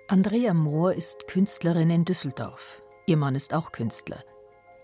Andrea 0.09 0.53
Mohr 0.53 0.93
ist 0.93 1.29
Künstlerin 1.29 1.89
in 1.89 2.05
Düsseldorf. 2.05 2.83
Ihr 3.07 3.17
Mann 3.17 3.37
ist 3.37 3.55
auch 3.55 3.73
Künstler. 3.73 4.23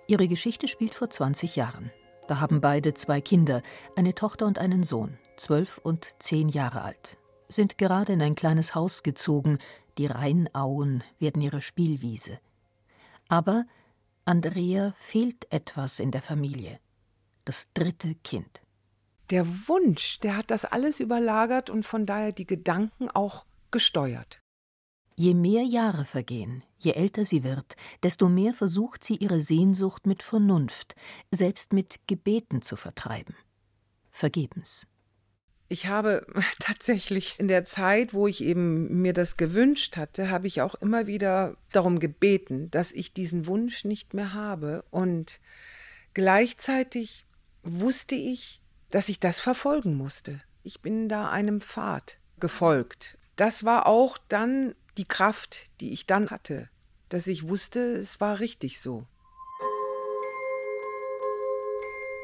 Ihre 0.07 0.29
Geschichte 0.29 0.67
spielt 0.67 0.95
vor 0.95 1.11
20 1.11 1.57
Jahren. 1.57 1.93
Da 2.27 2.41
haben 2.41 2.63
beide 2.63 2.95
zwei 2.95 3.21
Kinder, 3.21 3.63
eine 3.97 4.15
Tochter 4.15 4.47
und 4.47 4.59
einen 4.59 4.83
Sohn, 4.83 5.19
zwölf 5.37 5.79
und 5.79 6.09
zehn 6.23 6.49
Jahre 6.49 6.83
alt, 6.83 7.19
sind 7.49 7.77
gerade 7.77 8.15
in 8.15 8.23
ein 8.23 8.35
kleines 8.35 8.75
Haus 8.75 9.03
gezogen, 9.03 9.59
die 9.99 10.07
Rheinauen 10.07 11.05
werden 11.19 11.43
ihre 11.43 11.61
Spielwiese. 11.61 12.39
Aber 13.29 13.67
Andrea 14.29 14.93
fehlt 14.99 15.47
etwas 15.53 16.01
in 16.01 16.11
der 16.11 16.21
Familie. 16.21 16.81
Das 17.45 17.73
dritte 17.75 18.17
Kind. 18.25 18.61
Der 19.31 19.47
Wunsch, 19.69 20.19
der 20.19 20.37
hat 20.37 20.51
das 20.51 20.65
alles 20.65 20.99
überlagert 20.99 21.71
und 21.71 21.87
von 21.87 22.07
daher 22.07 22.33
die 22.33 22.47
Gedanken 22.47 23.09
auch 23.09 23.47
gesteuert. 23.71 24.43
Je 25.15 25.33
mehr 25.33 25.63
Jahre 25.63 26.05
vergehen, 26.05 26.65
je 26.77 26.91
älter 26.91 27.25
sie 27.25 27.45
wird, 27.45 27.77
desto 28.03 28.29
mehr 28.29 28.53
versucht 28.53 29.05
sie 29.05 29.15
ihre 29.15 29.41
Sehnsucht 29.41 30.09
mit 30.09 30.25
Vernunft, 30.25 30.97
selbst 31.31 31.73
mit 31.73 32.01
Gebeten 32.09 32.63
zu 32.63 32.75
vertreiben. 32.75 33.37
Vergebens. 34.11 34.89
Ich 35.69 35.87
habe 35.87 36.27
tatsächlich 36.59 37.37
in 37.39 37.49
der 37.49 37.65
Zeit, 37.65 38.15
wo 38.15 38.27
ich 38.27 38.43
eben 38.43 39.01
mir 39.03 39.13
das 39.13 39.37
gewünscht 39.37 39.97
hatte, 39.97 40.31
habe 40.31 40.47
ich 40.47 40.63
auch 40.63 40.75
immer 40.77 41.07
wieder 41.07 41.57
darum 41.73 41.99
gebeten, 41.99 42.71
dass 42.71 42.93
ich 42.93 43.13
diesen 43.13 43.47
Wunsch 43.47 43.85
nicht 43.85 44.15
mehr 44.15 44.33
habe. 44.33 44.85
Und 44.91 45.41
gleichzeitig 46.15 47.27
wusste 47.63 48.15
ich, 48.15 48.61
dass 48.91 49.09
ich 49.09 49.21
das 49.21 49.41
verfolgen 49.41 49.97
musste. 49.97 50.39
Ich 50.63 50.81
bin 50.81 51.09
da 51.09 51.31
einem 51.31 51.61
Pfad 51.61 52.19
gefolgt. 52.39 53.19
Das 53.35 53.65
war 53.65 53.87
auch 53.87 54.19
dann 54.29 54.75
die 54.97 55.05
Kraft, 55.05 55.71
die 55.81 55.93
ich 55.93 56.07
dann 56.07 56.31
hatte, 56.31 56.71
dass 57.09 57.27
ich 57.27 57.49
wusste, 57.49 57.81
es 57.81 58.21
war 58.21 58.41
richtig 58.41 58.81
so. 58.81 59.07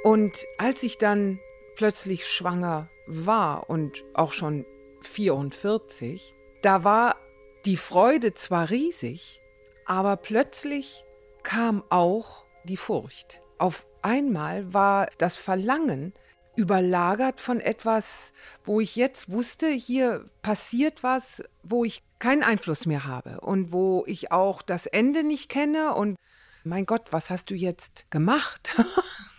Und 0.04 0.36
als 0.58 0.82
ich 0.82 0.98
dann 0.98 1.38
plötzlich 1.76 2.26
schwanger 2.26 2.88
war 3.06 3.68
und 3.68 4.04
auch 4.14 4.32
schon 4.32 4.64
44, 5.02 6.34
da 6.62 6.84
war 6.84 7.16
die 7.64 7.76
Freude 7.76 8.34
zwar 8.34 8.70
riesig, 8.70 9.40
aber 9.86 10.16
plötzlich 10.16 11.04
kam 11.42 11.82
auch 11.90 12.44
die 12.64 12.76
Furcht. 12.76 13.40
Auf 13.58 13.86
einmal 14.02 14.72
war 14.72 15.08
das 15.18 15.36
Verlangen 15.36 16.12
überlagert 16.54 17.40
von 17.40 17.60
etwas, 17.60 18.32
wo 18.64 18.80
ich 18.80 18.96
jetzt 18.96 19.32
wusste, 19.32 19.68
hier 19.68 20.28
passiert 20.42 21.02
was, 21.02 21.42
wo 21.62 21.84
ich 21.84 22.02
keinen 22.18 22.42
Einfluss 22.42 22.86
mehr 22.86 23.04
habe 23.06 23.40
und 23.40 23.72
wo 23.72 24.04
ich 24.06 24.32
auch 24.32 24.62
das 24.62 24.86
Ende 24.86 25.24
nicht 25.24 25.48
kenne 25.48 25.94
und 25.94 26.16
mein 26.64 26.86
Gott, 26.86 27.08
was 27.10 27.30
hast 27.30 27.50
du 27.50 27.54
jetzt 27.54 28.10
gemacht? 28.10 28.76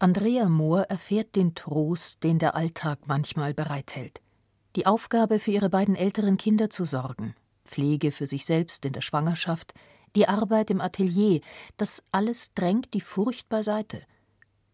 Andrea 0.00 0.48
Mohr 0.48 0.82
erfährt 0.82 1.34
den 1.34 1.56
Trost, 1.56 2.22
den 2.22 2.38
der 2.38 2.54
Alltag 2.54 3.00
manchmal 3.06 3.52
bereithält. 3.52 4.20
Die 4.76 4.86
Aufgabe, 4.86 5.40
für 5.40 5.50
ihre 5.50 5.70
beiden 5.70 5.96
älteren 5.96 6.36
Kinder 6.36 6.70
zu 6.70 6.84
sorgen, 6.84 7.34
Pflege 7.64 8.12
für 8.12 8.28
sich 8.28 8.44
selbst 8.44 8.84
in 8.84 8.92
der 8.92 9.00
Schwangerschaft, 9.00 9.74
die 10.14 10.28
Arbeit 10.28 10.70
im 10.70 10.80
Atelier, 10.80 11.40
das 11.78 12.04
alles 12.12 12.54
drängt 12.54 12.94
die 12.94 13.00
Furcht 13.00 13.48
beiseite. 13.48 14.02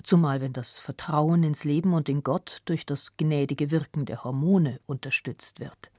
Zumal 0.03 0.43
wenn 0.43 0.53
das 0.53 0.77
Vertrauen 0.77 1.43
ins 1.43 1.65
Leben 1.65 1.95
und 1.95 2.11
in 2.11 2.23
Gott 2.23 2.61
durch 2.67 2.85
das 2.85 3.17
gnädige 3.17 3.71
Wirken 3.71 4.05
der 4.05 4.25
Hormone 4.25 4.79
unterstützt 4.85 5.59
wird. 5.59 5.91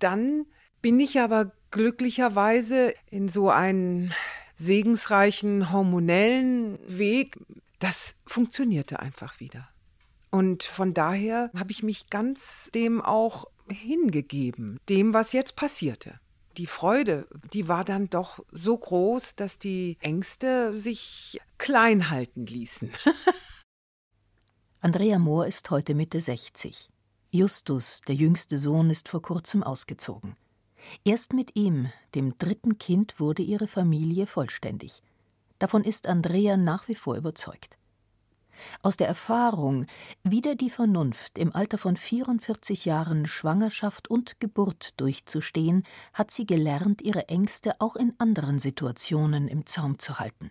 Dann 0.00 0.46
bin 0.80 0.98
ich 0.98 1.20
aber 1.20 1.52
glücklicherweise 1.70 2.92
in 3.08 3.28
so 3.28 3.50
einen 3.50 4.12
segensreichen 4.56 5.70
hormonellen 5.70 6.78
Weg 6.88 7.38
das 7.82 8.16
funktionierte 8.26 9.00
einfach 9.00 9.40
wieder. 9.40 9.68
Und 10.30 10.62
von 10.62 10.94
daher 10.94 11.50
habe 11.54 11.72
ich 11.72 11.82
mich 11.82 12.08
ganz 12.10 12.70
dem 12.74 13.02
auch 13.02 13.46
hingegeben, 13.68 14.78
dem, 14.88 15.12
was 15.14 15.32
jetzt 15.32 15.56
passierte. 15.56 16.20
Die 16.56 16.66
Freude, 16.66 17.26
die 17.52 17.66
war 17.66 17.84
dann 17.84 18.08
doch 18.08 18.40
so 18.52 18.76
groß, 18.76 19.34
dass 19.36 19.58
die 19.58 19.96
Ängste 20.00 20.78
sich 20.78 21.40
klein 21.58 22.08
halten 22.10 22.46
ließen. 22.46 22.90
Andrea 24.80 25.18
Mohr 25.18 25.46
ist 25.46 25.70
heute 25.70 25.94
Mitte 25.94 26.20
60. 26.20 26.88
Justus, 27.30 28.00
der 28.06 28.14
jüngste 28.14 28.58
Sohn, 28.58 28.90
ist 28.90 29.08
vor 29.08 29.22
kurzem 29.22 29.62
ausgezogen. 29.62 30.36
Erst 31.04 31.32
mit 31.32 31.56
ihm, 31.56 31.90
dem 32.14 32.36
dritten 32.38 32.78
Kind, 32.78 33.18
wurde 33.18 33.42
ihre 33.42 33.66
Familie 33.66 34.26
vollständig. 34.26 35.02
Davon 35.62 35.84
ist 35.84 36.08
Andrea 36.08 36.56
nach 36.56 36.88
wie 36.88 36.96
vor 36.96 37.14
überzeugt. 37.14 37.78
Aus 38.82 38.96
der 38.96 39.06
Erfahrung, 39.06 39.86
wieder 40.24 40.56
die 40.56 40.70
Vernunft 40.70 41.38
im 41.38 41.54
Alter 41.54 41.78
von 41.78 41.96
44 41.96 42.84
Jahren 42.84 43.28
Schwangerschaft 43.28 44.08
und 44.08 44.40
Geburt 44.40 44.92
durchzustehen, 44.96 45.84
hat 46.14 46.32
sie 46.32 46.46
gelernt, 46.46 47.00
ihre 47.00 47.28
Ängste 47.28 47.80
auch 47.80 47.94
in 47.94 48.12
anderen 48.18 48.58
Situationen 48.58 49.46
im 49.46 49.64
Zaum 49.64 50.00
zu 50.00 50.18
halten. 50.18 50.50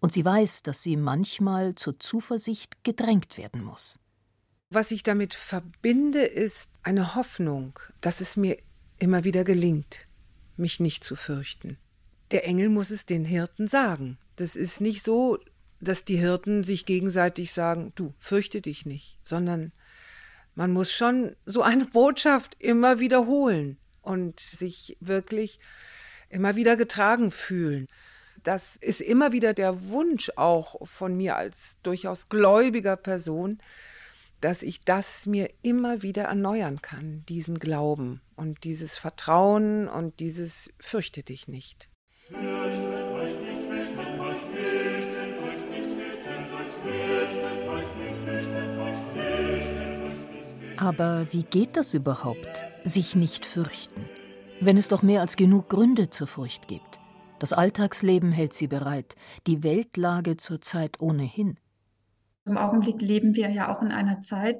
Und 0.00 0.14
sie 0.14 0.24
weiß, 0.24 0.62
dass 0.62 0.82
sie 0.82 0.96
manchmal 0.96 1.74
zur 1.74 2.00
Zuversicht 2.00 2.82
gedrängt 2.84 3.36
werden 3.36 3.62
muss. 3.62 4.00
Was 4.70 4.92
ich 4.92 5.02
damit 5.02 5.34
verbinde, 5.34 6.22
ist 6.22 6.70
eine 6.82 7.14
Hoffnung, 7.16 7.78
dass 8.00 8.22
es 8.22 8.38
mir 8.38 8.56
immer 8.98 9.24
wieder 9.24 9.44
gelingt, 9.44 10.06
mich 10.56 10.80
nicht 10.80 11.04
zu 11.04 11.16
fürchten. 11.16 11.76
Der 12.30 12.46
Engel 12.46 12.70
muss 12.70 12.88
es 12.88 13.04
den 13.04 13.26
Hirten 13.26 13.68
sagen. 13.68 14.16
Das 14.38 14.54
ist 14.54 14.80
nicht 14.80 15.04
so, 15.04 15.38
dass 15.80 16.04
die 16.04 16.16
Hirten 16.16 16.62
sich 16.62 16.86
gegenseitig 16.86 17.52
sagen, 17.52 17.92
du, 17.96 18.14
fürchte 18.18 18.60
dich 18.60 18.86
nicht, 18.86 19.18
sondern 19.24 19.72
man 20.54 20.72
muss 20.72 20.92
schon 20.92 21.34
so 21.44 21.62
eine 21.62 21.86
Botschaft 21.86 22.56
immer 22.60 23.00
wiederholen 23.00 23.78
und 24.00 24.38
sich 24.38 24.96
wirklich 25.00 25.58
immer 26.28 26.54
wieder 26.54 26.76
getragen 26.76 27.32
fühlen. 27.32 27.88
Das 28.44 28.76
ist 28.76 29.00
immer 29.00 29.32
wieder 29.32 29.54
der 29.54 29.88
Wunsch 29.88 30.30
auch 30.36 30.86
von 30.86 31.16
mir 31.16 31.36
als 31.36 31.76
durchaus 31.82 32.28
gläubiger 32.28 32.96
Person, 32.96 33.58
dass 34.40 34.62
ich 34.62 34.82
das 34.82 35.26
mir 35.26 35.48
immer 35.62 36.02
wieder 36.02 36.24
erneuern 36.24 36.80
kann, 36.80 37.24
diesen 37.28 37.58
Glauben 37.58 38.20
und 38.36 38.62
dieses 38.62 38.98
Vertrauen 38.98 39.88
und 39.88 40.20
dieses 40.20 40.70
fürchte 40.78 41.24
dich 41.24 41.48
nicht. 41.48 41.88
Fürchte 42.28 42.87
Aber 50.80 51.26
wie 51.32 51.42
geht 51.42 51.76
das 51.76 51.92
überhaupt, 51.92 52.64
sich 52.84 53.16
nicht 53.16 53.44
fürchten, 53.44 54.04
wenn 54.60 54.76
es 54.76 54.86
doch 54.86 55.02
mehr 55.02 55.22
als 55.22 55.34
genug 55.34 55.68
Gründe 55.68 56.08
zur 56.10 56.28
Furcht 56.28 56.68
gibt? 56.68 57.00
Das 57.40 57.52
Alltagsleben 57.52 58.30
hält 58.30 58.54
sie 58.54 58.68
bereit, 58.68 59.16
die 59.48 59.64
Weltlage 59.64 60.36
zurzeit 60.36 61.00
ohnehin. 61.00 61.58
Im 62.44 62.56
Augenblick 62.56 63.02
leben 63.02 63.34
wir 63.34 63.50
ja 63.50 63.74
auch 63.74 63.82
in 63.82 63.90
einer 63.90 64.20
Zeit, 64.20 64.56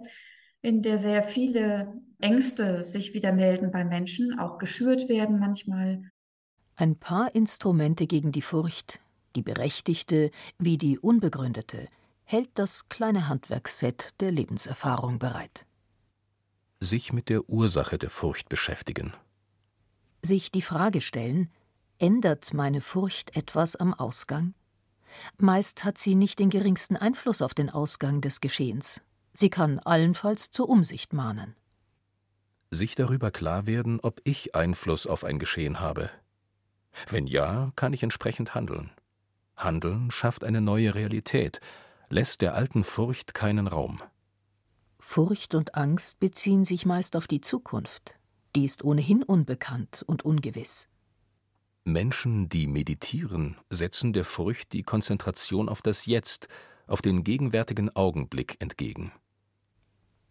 in 0.61 0.83
der 0.83 0.99
sehr 0.99 1.23
viele 1.23 1.95
Ängste 2.19 2.83
sich 2.83 3.15
wieder 3.15 3.33
melden 3.33 3.71
bei 3.71 3.85
Menschen, 3.85 4.41
auch 4.41 4.59
geschürt 4.59 5.09
werden 5.09 5.39
manchmal. 5.39 6.03
Ein 6.75 6.97
paar 6.97 7.33
Instrumente 7.37 8.09
gegen 8.09 8.33
die 8.33 8.43
Furcht, 8.43 8.99
die 9.37 9.43
berechtigte 9.43 10.33
wie 10.59 10.79
die 10.79 10.99
unbegründete, 10.99 11.87
hält 12.25 12.51
das 12.55 12.89
kleine 12.89 13.29
Handwerksset 13.29 14.15
der 14.21 14.33
Lebenserfahrung 14.33 15.21
bereit. 15.21 15.65
Sich 16.81 17.13
mit 17.13 17.29
der 17.29 17.49
Ursache 17.49 17.99
der 17.99 18.11
Furcht 18.11 18.49
beschäftigen. 18.49 19.13
Sich 20.23 20.53
die 20.53 20.63
Frage 20.63 21.01
stellen, 21.01 21.51
ändert 21.99 22.55
meine 22.55 22.81
Furcht 22.81 23.37
etwas 23.37 23.77
am 23.77 23.95
Ausgang? 23.95 24.55
Meist 25.39 25.85
hat 25.85 25.99
sie 25.99 26.15
nicht 26.15 26.39
den 26.39 26.51
geringsten 26.51 26.97
Einfluss 26.97 27.43
auf 27.43 27.55
den 27.55 27.71
Ausgang 27.71 28.21
des 28.21 28.41
Geschehens. 28.41 29.01
Sie 29.33 29.51
kann 29.51 29.79
allenfalls 29.79 30.51
zur 30.51 30.69
Umsicht 30.69 31.13
mahnen. 31.13 31.57
Sich 32.71 32.95
darüber 32.95 33.31
klar 33.31 33.67
werden, 33.67 33.99
ob 34.01 34.21
ich 34.25 34.55
Einfluss 34.55 35.07
auf 35.07 35.25
ein 35.25 35.39
Geschehen 35.39 35.81
habe. 35.81 36.11
Wenn 37.09 37.27
ja, 37.27 37.73
kann 37.77 37.93
ich 37.93 38.03
entsprechend 38.03 38.55
handeln. 38.55 38.91
Handeln 39.57 40.11
schafft 40.11 40.45
eine 40.45 40.61
neue 40.61 40.95
Realität, 40.95 41.61
lässt 42.09 42.41
der 42.41 42.55
alten 42.55 42.85
Furcht 42.85 43.35
keinen 43.35 43.67
Raum. 43.67 44.01
Furcht 45.11 45.55
und 45.55 45.75
Angst 45.75 46.21
beziehen 46.21 46.67
sich 46.67 46.85
meist 46.85 47.17
auf 47.17 47.27
die 47.27 47.41
Zukunft. 47.41 48.19
Die 48.55 48.67
ist 48.67 48.85
ohnehin 48.85 49.23
unbekannt 49.23 50.05
und 50.07 50.23
ungewiss. 50.23 50.91
Menschen, 51.85 52.50
die 52.50 52.67
meditieren, 52.67 53.57
setzen 53.71 54.12
der 54.12 54.27
Furcht 54.27 54.75
die 54.75 54.83
Konzentration 54.83 55.71
auf 55.71 55.81
das 55.81 56.05
Jetzt, 56.05 56.49
auf 56.87 57.00
den 57.00 57.25
gegenwärtigen 57.25 57.88
Augenblick 57.97 58.57
entgegen. 58.61 59.11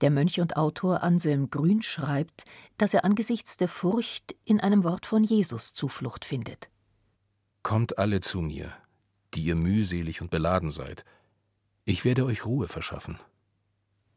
Der 0.02 0.12
Mönch 0.12 0.40
und 0.42 0.58
Autor 0.58 1.02
Anselm 1.02 1.50
Grün 1.50 1.82
schreibt, 1.82 2.44
dass 2.78 2.94
er 2.94 3.04
angesichts 3.04 3.58
der 3.58 3.70
Furcht 3.70 4.36
in 4.46 4.60
einem 4.62 4.84
Wort 4.84 5.08
von 5.08 5.24
Jesus 5.24 5.74
Zuflucht 5.74 6.24
findet. 6.24 6.70
Kommt 7.64 7.98
alle 7.98 8.20
zu 8.20 8.42
mir, 8.42 8.74
die 9.34 9.42
ihr 9.42 9.56
mühselig 9.56 10.22
und 10.22 10.30
beladen 10.30 10.70
seid. 10.70 11.04
Ich 11.84 12.06
werde 12.06 12.26
euch 12.26 12.46
Ruhe 12.46 12.68
verschaffen. 12.68 13.18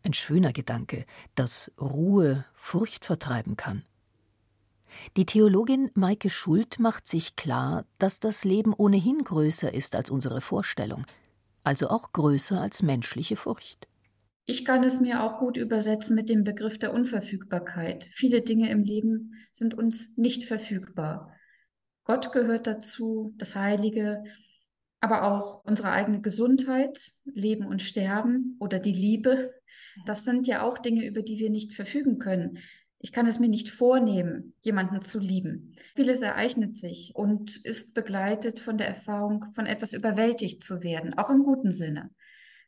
Ein 0.02 0.14
schöner 0.14 0.52
Gedanke, 0.52 1.04
dass 1.35 1.71
Ruhe 1.78 2.45
Furcht 2.54 3.04
vertreiben 3.04 3.57
kann. 3.57 3.85
Die 5.16 5.26
Theologin 5.26 5.90
Maike 5.95 6.30
Schult 6.30 6.78
macht 6.78 7.07
sich 7.07 7.37
klar, 7.37 7.85
dass 7.99 8.19
das 8.19 8.45
Leben 8.45 8.75
ohnehin 8.75 9.23
größer 9.23 9.73
ist 9.73 9.95
als 9.95 10.11
unsere 10.11 10.40
Vorstellung, 10.40 11.07
also 11.64 11.88
auch 11.88 12.12
größer 12.12 12.61
als 12.61 12.83
menschliche 12.83 13.37
Furcht. 13.37 13.87
Ich 14.47 14.64
kann 14.64 14.83
es 14.83 15.00
mir 15.00 15.23
auch 15.23 15.38
gut 15.38 15.57
übersetzen 15.57 16.16
mit 16.16 16.28
dem 16.28 16.42
Begriff 16.42 16.78
der 16.78 16.92
Unverfügbarkeit. 16.92 18.04
Viele 18.04 18.40
Dinge 18.40 18.69
im 18.71 18.83
Leben 18.83 19.35
sind 19.52 19.75
uns 19.75 20.16
nicht 20.16 20.45
verfügbar. 20.45 21.33
Gott 22.04 22.33
gehört 22.33 22.66
dazu, 22.66 23.33
das 23.37 23.54
Heilige, 23.54 24.25
aber 25.00 25.23
auch 25.23 25.64
unsere 25.64 25.92
eigene 25.92 26.21
Gesundheit, 26.21 26.99
Leben 27.25 27.64
und 27.66 27.80
Sterben 27.80 28.57
oder 28.59 28.80
die 28.80 28.92
Liebe. 28.92 29.54
Das 30.07 30.25
sind 30.25 30.47
ja 30.47 30.62
auch 30.62 30.78
Dinge, 30.78 31.07
über 31.07 31.23
die 31.23 31.38
wir 31.38 31.50
nicht 31.50 31.73
verfügen 31.73 32.19
können. 32.19 32.59
Ich 33.02 33.12
kann 33.12 33.26
es 33.26 33.38
mir 33.38 33.49
nicht 33.49 33.71
vornehmen, 33.71 34.54
jemanden 34.61 35.00
zu 35.00 35.19
lieben. 35.19 35.75
Vieles 35.95 36.21
ereignet 36.21 36.76
sich 36.76 37.12
und 37.14 37.57
ist 37.64 37.95
begleitet 37.95 38.61
von 38.61 38.76
der 38.76 38.88
Erfahrung, 38.88 39.47
von 39.54 39.64
etwas 39.64 39.95
überwältigt 39.95 40.62
zu 40.62 40.83
werden, 40.83 41.14
auch 41.14 41.30
im 41.30 41.42
guten 41.42 41.73
Sinne. 41.73 42.11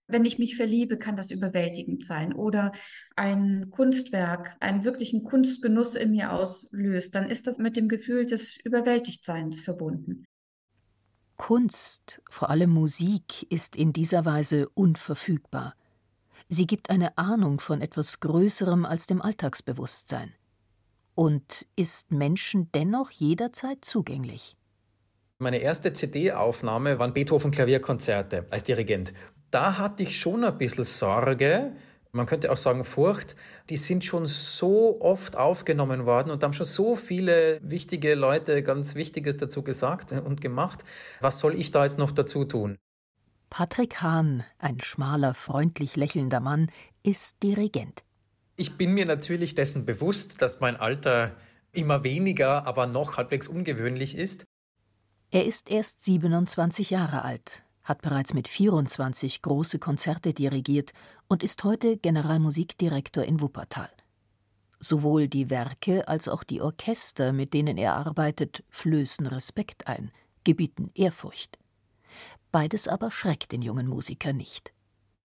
Wenn 0.06 0.24
ich 0.24 0.38
mich 0.38 0.56
verliebe, 0.56 0.98
kann 0.98 1.16
das 1.16 1.30
überwältigend 1.30 2.04
sein. 2.04 2.32
Oder 2.32 2.72
ein 3.14 3.70
Kunstwerk, 3.70 4.56
einen 4.60 4.84
wirklichen 4.84 5.22
Kunstgenuss 5.22 5.94
in 5.94 6.10
mir 6.10 6.32
auslöst, 6.32 7.14
dann 7.14 7.30
ist 7.30 7.46
das 7.46 7.58
mit 7.58 7.76
dem 7.76 7.88
Gefühl 7.88 8.26
des 8.26 8.56
Überwältigtseins 8.64 9.60
verbunden. 9.60 10.24
Kunst, 11.36 12.22
vor 12.30 12.50
allem 12.50 12.70
Musik, 12.70 13.50
ist 13.50 13.76
in 13.76 13.92
dieser 13.92 14.24
Weise 14.24 14.68
unverfügbar. 14.70 15.74
Sie 16.48 16.66
gibt 16.66 16.90
eine 16.90 17.16
Ahnung 17.18 17.60
von 17.60 17.80
etwas 17.80 18.20
Größerem 18.20 18.84
als 18.84 19.06
dem 19.06 19.22
Alltagsbewusstsein 19.22 20.32
und 21.14 21.66
ist 21.76 22.10
Menschen 22.10 22.70
dennoch 22.72 23.10
jederzeit 23.10 23.84
zugänglich. 23.84 24.56
Meine 25.38 25.58
erste 25.58 25.92
CD-Aufnahme 25.92 26.98
waren 26.98 27.12
Beethoven-Klavierkonzerte 27.12 28.46
als 28.50 28.64
Dirigent. 28.64 29.12
Da 29.50 29.76
hatte 29.76 30.04
ich 30.04 30.18
schon 30.18 30.44
ein 30.44 30.56
bisschen 30.56 30.84
Sorge, 30.84 31.72
man 32.14 32.26
könnte 32.26 32.52
auch 32.52 32.58
sagen 32.58 32.84
Furcht, 32.84 33.36
die 33.70 33.78
sind 33.78 34.04
schon 34.04 34.26
so 34.26 35.00
oft 35.00 35.34
aufgenommen 35.34 36.04
worden 36.04 36.30
und 36.30 36.42
haben 36.42 36.52
schon 36.52 36.66
so 36.66 36.94
viele 36.94 37.58
wichtige 37.62 38.14
Leute 38.14 38.62
ganz 38.62 38.94
Wichtiges 38.94 39.38
dazu 39.38 39.62
gesagt 39.62 40.12
und 40.12 40.42
gemacht. 40.42 40.84
Was 41.20 41.38
soll 41.38 41.54
ich 41.58 41.70
da 41.70 41.84
jetzt 41.84 41.98
noch 41.98 42.10
dazu 42.10 42.44
tun? 42.44 42.76
Patrick 43.52 44.00
Hahn, 44.00 44.44
ein 44.56 44.80
schmaler, 44.80 45.34
freundlich 45.34 45.94
lächelnder 45.94 46.40
Mann, 46.40 46.70
ist 47.02 47.42
Dirigent. 47.42 48.02
Ich 48.56 48.78
bin 48.78 48.94
mir 48.94 49.04
natürlich 49.04 49.54
dessen 49.54 49.84
bewusst, 49.84 50.40
dass 50.40 50.60
mein 50.60 50.76
Alter 50.76 51.36
immer 51.70 52.02
weniger, 52.02 52.66
aber 52.66 52.86
noch 52.86 53.18
halbwegs 53.18 53.48
ungewöhnlich 53.48 54.16
ist. 54.16 54.46
Er 55.30 55.44
ist 55.44 55.70
erst 55.70 56.02
27 56.02 56.88
Jahre 56.88 57.26
alt, 57.26 57.62
hat 57.84 58.00
bereits 58.00 58.32
mit 58.32 58.48
24 58.48 59.42
große 59.42 59.78
Konzerte 59.78 60.32
dirigiert 60.32 60.94
und 61.28 61.42
ist 61.42 61.62
heute 61.62 61.98
Generalmusikdirektor 61.98 63.22
in 63.22 63.42
Wuppertal. 63.42 63.90
Sowohl 64.80 65.28
die 65.28 65.50
Werke 65.50 66.08
als 66.08 66.26
auch 66.26 66.42
die 66.42 66.62
Orchester, 66.62 67.34
mit 67.34 67.52
denen 67.52 67.76
er 67.76 67.96
arbeitet, 67.96 68.64
flößen 68.70 69.26
Respekt 69.26 69.88
ein, 69.88 70.10
gebieten 70.42 70.90
Ehrfurcht. 70.94 71.58
Beides 72.52 72.86
aber 72.86 73.10
schreckt 73.10 73.52
den 73.52 73.62
jungen 73.62 73.86
Musiker 73.86 74.34
nicht. 74.34 74.74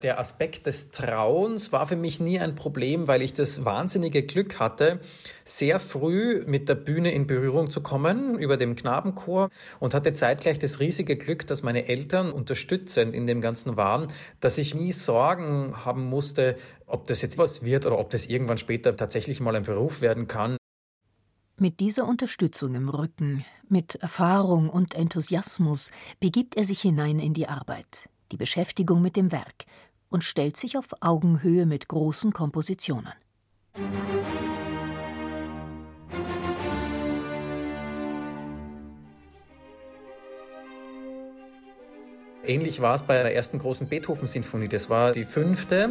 Der 0.02 0.20
Aspekt 0.20 0.66
des 0.66 0.90
Trauens 0.90 1.72
war 1.72 1.88
für 1.88 1.96
mich 1.96 2.20
nie 2.20 2.38
ein 2.38 2.54
Problem, 2.54 3.08
weil 3.08 3.20
ich 3.20 3.32
das 3.32 3.64
wahnsinnige 3.64 4.22
Glück 4.22 4.60
hatte, 4.60 5.00
sehr 5.42 5.80
früh 5.80 6.44
mit 6.46 6.68
der 6.68 6.76
Bühne 6.76 7.10
in 7.12 7.26
Berührung 7.26 7.70
zu 7.70 7.80
kommen 7.80 8.38
über 8.38 8.56
dem 8.56 8.76
Knabenchor 8.76 9.48
und 9.80 9.94
hatte 9.94 10.12
zeitgleich 10.12 10.60
das 10.60 10.78
riesige 10.78 11.16
Glück, 11.16 11.46
dass 11.48 11.64
meine 11.64 11.88
Eltern 11.88 12.30
unterstützend 12.30 13.12
in 13.14 13.26
dem 13.26 13.40
Ganzen 13.40 13.76
waren, 13.76 14.06
dass 14.38 14.58
ich 14.58 14.74
nie 14.74 14.92
Sorgen 14.92 15.84
haben 15.84 16.04
musste, 16.04 16.56
ob 16.86 17.08
das 17.08 17.22
jetzt 17.22 17.38
was 17.38 17.64
wird 17.64 17.86
oder 17.86 17.98
ob 17.98 18.10
das 18.10 18.26
irgendwann 18.26 18.58
später 18.58 18.94
tatsächlich 18.94 19.40
mal 19.40 19.56
ein 19.56 19.64
Beruf 19.64 20.00
werden 20.00 20.28
kann. 20.28 20.58
Mit 21.58 21.80
dieser 21.80 22.06
Unterstützung 22.06 22.74
im 22.74 22.90
Rücken, 22.90 23.42
mit 23.66 23.94
Erfahrung 23.94 24.68
und 24.68 24.94
Enthusiasmus 24.94 25.90
begibt 26.20 26.54
er 26.54 26.64
sich 26.64 26.82
hinein 26.82 27.18
in 27.18 27.32
die 27.32 27.48
Arbeit, 27.48 28.10
die 28.30 28.36
Beschäftigung 28.36 29.00
mit 29.00 29.16
dem 29.16 29.32
Werk 29.32 29.64
und 30.10 30.22
stellt 30.22 30.58
sich 30.58 30.76
auf 30.76 30.88
Augenhöhe 31.00 31.64
mit 31.64 31.88
großen 31.88 32.34
Kompositionen. 32.34 33.14
Ähnlich 42.44 42.82
war 42.82 42.96
es 42.96 43.02
bei 43.02 43.22
der 43.22 43.34
ersten 43.34 43.58
großen 43.58 43.88
Beethoven-Sinfonie. 43.88 44.68
Das 44.68 44.90
war 44.90 45.12
die 45.12 45.24
fünfte. 45.24 45.88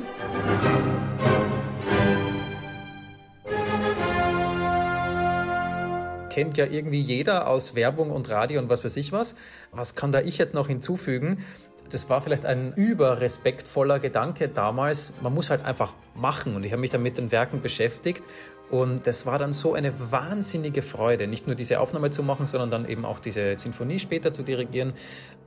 Kennt 6.35 6.57
ja 6.57 6.65
irgendwie 6.65 6.99
jeder 6.99 7.47
aus 7.47 7.75
Werbung 7.75 8.11
und 8.11 8.29
Radio 8.29 8.59
und 8.59 8.67
was 8.67 8.83
weiß 8.83 8.97
ich 8.97 9.13
was. 9.13 9.37
Was 9.71 9.95
kann 9.95 10.11
da 10.11 10.19
ich 10.19 10.37
jetzt 10.37 10.53
noch 10.53 10.67
hinzufügen? 10.67 11.45
Das 11.89 12.09
war 12.09 12.21
vielleicht 12.21 12.45
ein 12.45 12.73
überrespektvoller 12.73 13.99
Gedanke 13.99 14.49
damals. 14.49 15.13
Man 15.21 15.33
muss 15.33 15.49
halt 15.49 15.63
einfach 15.63 15.93
machen. 16.13 16.57
Und 16.57 16.65
ich 16.65 16.73
habe 16.73 16.81
mich 16.81 16.89
dann 16.89 17.03
mit 17.03 17.17
den 17.17 17.31
Werken 17.31 17.61
beschäftigt. 17.61 18.21
Und 18.69 19.07
das 19.07 19.25
war 19.25 19.39
dann 19.39 19.53
so 19.53 19.75
eine 19.75 20.11
wahnsinnige 20.11 20.81
Freude, 20.81 21.27
nicht 21.27 21.47
nur 21.47 21.55
diese 21.55 21.79
Aufnahme 21.79 22.11
zu 22.11 22.21
machen, 22.21 22.47
sondern 22.47 22.69
dann 22.69 22.85
eben 22.85 23.05
auch 23.05 23.19
diese 23.19 23.57
Sinfonie 23.57 23.99
später 23.99 24.33
zu 24.33 24.43
dirigieren. 24.43 24.91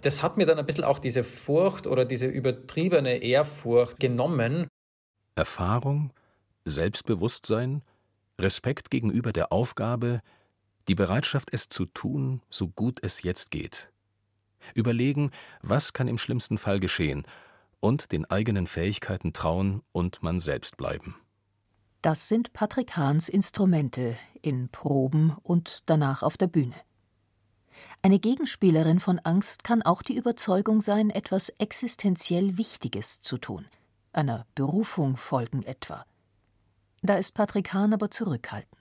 Das 0.00 0.22
hat 0.22 0.38
mir 0.38 0.46
dann 0.46 0.58
ein 0.58 0.64
bisschen 0.64 0.84
auch 0.84 1.00
diese 1.00 1.22
Furcht 1.22 1.86
oder 1.86 2.06
diese 2.06 2.28
übertriebene 2.28 3.18
Ehrfurcht 3.18 4.00
genommen. 4.00 4.68
Erfahrung, 5.34 6.14
Selbstbewusstsein, 6.64 7.82
Respekt 8.40 8.90
gegenüber 8.90 9.34
der 9.34 9.52
Aufgabe, 9.52 10.20
die 10.88 10.94
Bereitschaft, 10.94 11.50
es 11.52 11.68
zu 11.68 11.84
tun, 11.86 12.42
so 12.50 12.68
gut 12.68 12.98
es 13.02 13.22
jetzt 13.22 13.50
geht. 13.50 13.92
Überlegen, 14.74 15.30
was 15.62 15.92
kann 15.92 16.08
im 16.08 16.18
schlimmsten 16.18 16.58
Fall 16.58 16.80
geschehen, 16.80 17.24
und 17.80 18.10
den 18.12 18.24
eigenen 18.24 18.66
Fähigkeiten 18.66 19.32
trauen 19.32 19.82
und 19.92 20.22
man 20.22 20.40
selbst 20.40 20.76
bleiben. 20.76 21.14
Das 22.02 22.28
sind 22.28 22.52
Patrick 22.52 22.96
Hahns 22.96 23.28
Instrumente 23.28 24.16
in 24.42 24.68
Proben 24.68 25.36
und 25.42 25.82
danach 25.86 26.22
auf 26.22 26.36
der 26.36 26.46
Bühne. 26.46 26.74
Eine 28.02 28.18
Gegenspielerin 28.18 28.98
von 28.98 29.18
Angst 29.20 29.62
kann 29.64 29.82
auch 29.82 30.02
die 30.02 30.16
Überzeugung 30.16 30.80
sein, 30.80 31.10
etwas 31.10 31.50
existenziell 31.50 32.58
Wichtiges 32.58 33.20
zu 33.20 33.38
tun, 33.38 33.66
einer 34.12 34.46
Berufung 34.54 35.16
folgen 35.16 35.62
etwa. 35.62 36.04
Da 37.02 37.14
ist 37.14 37.32
Patrick 37.32 37.72
Hahn 37.72 37.92
aber 37.92 38.10
zurückhaltend. 38.10 38.77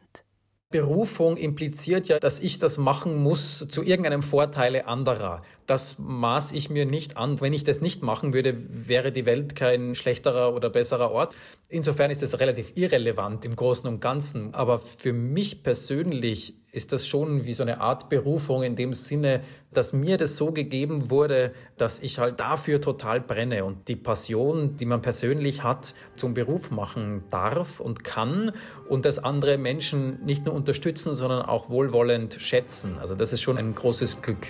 Berufung 0.70 1.38
impliziert 1.38 2.10
ja, 2.10 2.20
dass 2.20 2.42
ich 2.42 2.60
das 2.60 2.78
machen 2.78 3.16
muss 3.16 3.66
zu 3.70 3.84
irgendeinem 3.84 4.22
Vorteile 4.22 4.86
anderer. 4.86 5.42
Das 5.68 5.98
maß 6.00 6.54
ich 6.54 6.70
mir 6.70 6.86
nicht 6.86 7.18
an. 7.18 7.42
Wenn 7.42 7.52
ich 7.52 7.66
das 7.66 7.82
nicht 7.82 8.02
machen 8.02 8.34
würde, 8.34 8.58
wäre 8.70 9.12
die 9.12 9.26
Welt 9.26 9.56
kein 9.56 9.96
schlechterer 9.96 10.56
oder 10.56 10.70
besserer 10.70 11.12
Ort. 11.12 11.36
Insofern 11.68 12.10
ist 12.10 12.24
das 12.24 12.40
relativ 12.40 12.72
irrelevant 12.76 13.44
im 13.44 13.56
Großen 13.56 13.88
und 13.88 14.00
Ganzen. 14.00 14.54
Aber 14.54 14.80
für 14.80 15.12
mich 15.12 15.64
persönlich 15.64 16.56
ist 16.72 16.94
das 16.94 17.06
schon 17.06 17.44
wie 17.44 17.54
so 17.54 17.64
eine 17.64 17.82
Art 17.82 18.08
Berufung 18.08 18.64
in 18.64 18.78
dem 18.78 18.94
Sinne, 18.94 19.42
dass 19.74 19.92
mir 19.92 20.18
das 20.18 20.38
so 20.38 20.54
gegeben 20.54 21.10
wurde, 21.10 21.52
dass 21.78 22.00
ich 22.00 22.18
halt 22.18 22.40
dafür 22.40 22.80
total 22.80 23.20
brenne 23.20 23.66
und 23.66 23.90
die 23.90 23.96
Passion, 23.98 24.78
die 24.78 24.86
man 24.86 25.02
persönlich 25.02 25.64
hat, 25.64 25.94
zum 26.16 26.34
Beruf 26.34 26.72
machen 26.72 27.24
darf 27.30 27.82
und 27.82 28.06
kann 28.06 28.54
und 28.88 29.04
dass 29.04 29.20
andere 29.20 29.58
Menschen 29.58 30.24
nicht 30.24 30.46
nur 30.46 30.56
unterstützen, 30.56 31.14
sondern 31.14 31.42
auch 31.42 31.70
wohlwollend 31.70 32.36
schätzen. 32.36 32.98
Also 33.00 33.16
das 33.16 33.34
ist 33.34 33.42
schon 33.42 33.58
ein 33.58 33.76
großes 33.76 34.22
Glück. 34.22 34.48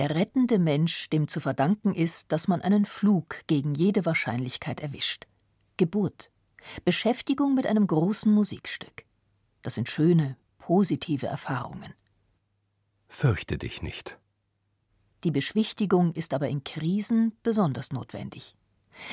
Der 0.00 0.14
rettende 0.14 0.58
Mensch, 0.58 1.10
dem 1.10 1.28
zu 1.28 1.40
verdanken 1.40 1.94
ist, 1.94 2.32
dass 2.32 2.48
man 2.48 2.62
einen 2.62 2.86
Flug 2.86 3.46
gegen 3.48 3.74
jede 3.74 4.06
Wahrscheinlichkeit 4.06 4.80
erwischt. 4.80 5.26
Geburt, 5.76 6.30
Beschäftigung 6.86 7.54
mit 7.54 7.66
einem 7.66 7.86
großen 7.86 8.32
Musikstück. 8.32 9.04
Das 9.60 9.74
sind 9.74 9.90
schöne, 9.90 10.38
positive 10.56 11.26
Erfahrungen. 11.26 11.92
Fürchte 13.08 13.58
dich 13.58 13.82
nicht. 13.82 14.18
Die 15.22 15.30
Beschwichtigung 15.30 16.14
ist 16.14 16.32
aber 16.32 16.48
in 16.48 16.64
Krisen 16.64 17.36
besonders 17.42 17.92
notwendig. 17.92 18.56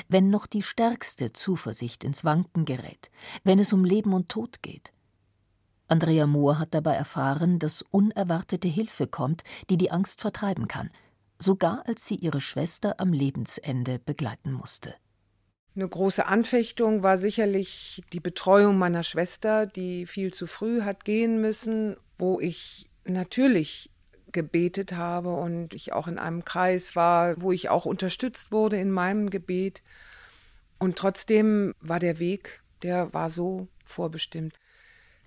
Wenn 0.08 0.30
noch 0.30 0.46
die 0.46 0.62
stärkste 0.62 1.34
Zuversicht 1.34 2.02
ins 2.02 2.24
Wanken 2.24 2.64
gerät, 2.64 3.10
wenn 3.44 3.58
es 3.58 3.74
um 3.74 3.84
Leben 3.84 4.14
und 4.14 4.30
Tod 4.30 4.62
geht. 4.62 4.94
Andrea 5.88 6.26
Mohr 6.26 6.58
hat 6.58 6.74
dabei 6.74 6.94
erfahren, 6.94 7.58
dass 7.58 7.82
unerwartete 7.82 8.68
Hilfe 8.68 9.06
kommt, 9.06 9.42
die 9.70 9.78
die 9.78 9.90
Angst 9.90 10.20
vertreiben 10.20 10.68
kann, 10.68 10.90
sogar 11.38 11.86
als 11.86 12.06
sie 12.06 12.16
ihre 12.16 12.40
Schwester 12.40 13.00
am 13.00 13.12
Lebensende 13.12 13.98
begleiten 13.98 14.52
musste. 14.52 14.94
Eine 15.74 15.88
große 15.88 16.26
Anfechtung 16.26 17.02
war 17.02 17.16
sicherlich 17.18 18.02
die 18.12 18.20
Betreuung 18.20 18.78
meiner 18.78 19.02
Schwester, 19.02 19.64
die 19.66 20.06
viel 20.06 20.34
zu 20.34 20.46
früh 20.46 20.82
hat 20.82 21.04
gehen 21.04 21.40
müssen, 21.40 21.96
wo 22.18 22.40
ich 22.40 22.90
natürlich 23.04 23.90
gebetet 24.32 24.92
habe 24.92 25.32
und 25.32 25.74
ich 25.74 25.92
auch 25.92 26.08
in 26.08 26.18
einem 26.18 26.44
Kreis 26.44 26.96
war, 26.96 27.40
wo 27.40 27.52
ich 27.52 27.70
auch 27.70 27.86
unterstützt 27.86 28.52
wurde 28.52 28.78
in 28.78 28.90
meinem 28.90 29.30
Gebet. 29.30 29.82
Und 30.78 30.96
trotzdem 30.96 31.74
war 31.80 31.98
der 31.98 32.18
Weg, 32.18 32.62
der 32.82 33.14
war 33.14 33.30
so 33.30 33.68
vorbestimmt. 33.84 34.58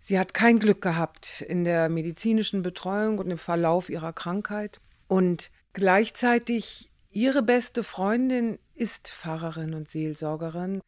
Sie 0.02 0.18
hat 0.18 0.34
kein 0.34 0.58
Glück 0.58 0.82
gehabt 0.82 1.42
in 1.42 1.64
der 1.64 1.88
medizinischen 1.88 2.64
Betreuung 2.64 3.20
und 3.20 3.30
im 3.30 3.38
Verlauf 3.38 3.90
ihrer 3.90 4.14
Krankheit. 4.14 4.82
Und 5.08 5.52
gleichzeitig 5.74 6.92
ihre 7.12 7.44
beste 7.44 7.84
Freundin 7.84 8.58
ist 8.74 9.10
Pfarrerin 9.10 9.76
und 9.76 9.90
Seelsorgerin. 9.90 10.82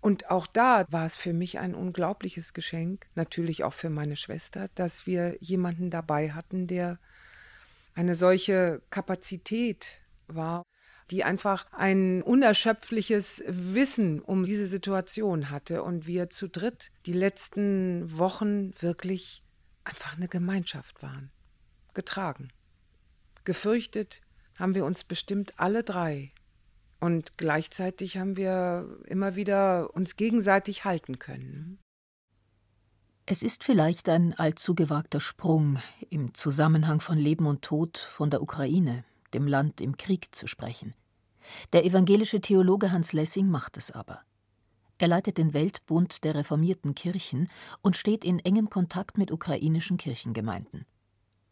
Und 0.00 0.30
auch 0.30 0.46
da 0.46 0.84
war 0.90 1.06
es 1.06 1.16
für 1.16 1.32
mich 1.32 1.58
ein 1.58 1.74
unglaubliches 1.74 2.52
Geschenk, 2.52 3.06
natürlich 3.14 3.64
auch 3.64 3.72
für 3.72 3.90
meine 3.90 4.16
Schwester, 4.16 4.66
dass 4.74 5.06
wir 5.06 5.36
jemanden 5.40 5.90
dabei 5.90 6.32
hatten, 6.32 6.66
der 6.66 6.98
eine 7.94 8.14
solche 8.14 8.82
Kapazität 8.90 10.02
war, 10.28 10.62
die 11.10 11.24
einfach 11.24 11.66
ein 11.72 12.22
unerschöpfliches 12.22 13.42
Wissen 13.46 14.20
um 14.20 14.44
diese 14.44 14.66
Situation 14.66 15.50
hatte 15.50 15.82
und 15.82 16.06
wir 16.06 16.30
zu 16.30 16.48
dritt 16.48 16.90
die 17.06 17.12
letzten 17.12 18.18
Wochen 18.18 18.72
wirklich 18.80 19.42
einfach 19.84 20.16
eine 20.16 20.28
Gemeinschaft 20.28 21.02
waren, 21.02 21.30
getragen. 21.94 22.48
Gefürchtet 23.44 24.20
haben 24.58 24.74
wir 24.74 24.84
uns 24.84 25.04
bestimmt 25.04 25.54
alle 25.56 25.82
drei, 25.82 26.30
und 27.00 27.36
gleichzeitig 27.36 28.18
haben 28.18 28.36
wir 28.36 28.98
immer 29.06 29.36
wieder 29.36 29.94
uns 29.94 30.16
gegenseitig 30.16 30.84
halten 30.84 31.18
können. 31.18 31.78
Es 33.26 33.42
ist 33.42 33.62
vielleicht 33.62 34.08
ein 34.08 34.34
allzu 34.34 34.74
gewagter 34.74 35.20
Sprung, 35.20 35.78
im 36.08 36.34
Zusammenhang 36.34 37.00
von 37.00 37.18
Leben 37.18 37.46
und 37.46 37.62
Tod 37.62 37.98
von 37.98 38.30
der 38.30 38.42
Ukraine, 38.42 39.04
dem 39.34 39.46
Land 39.46 39.80
im 39.80 39.96
Krieg, 39.96 40.34
zu 40.34 40.46
sprechen. 40.46 40.94
Der 41.72 41.84
evangelische 41.84 42.40
Theologe 42.40 42.92
Hans 42.92 43.12
Lessing 43.12 43.48
macht 43.48 43.76
es 43.76 43.90
aber. 43.90 44.20
Er 44.98 45.08
leitet 45.08 45.38
den 45.38 45.54
Weltbund 45.54 46.24
der 46.24 46.34
reformierten 46.34 46.94
Kirchen 46.94 47.48
und 47.82 47.96
steht 47.96 48.24
in 48.24 48.40
engem 48.40 48.68
Kontakt 48.68 49.16
mit 49.16 49.30
ukrainischen 49.30 49.96
Kirchengemeinden. 49.96 50.86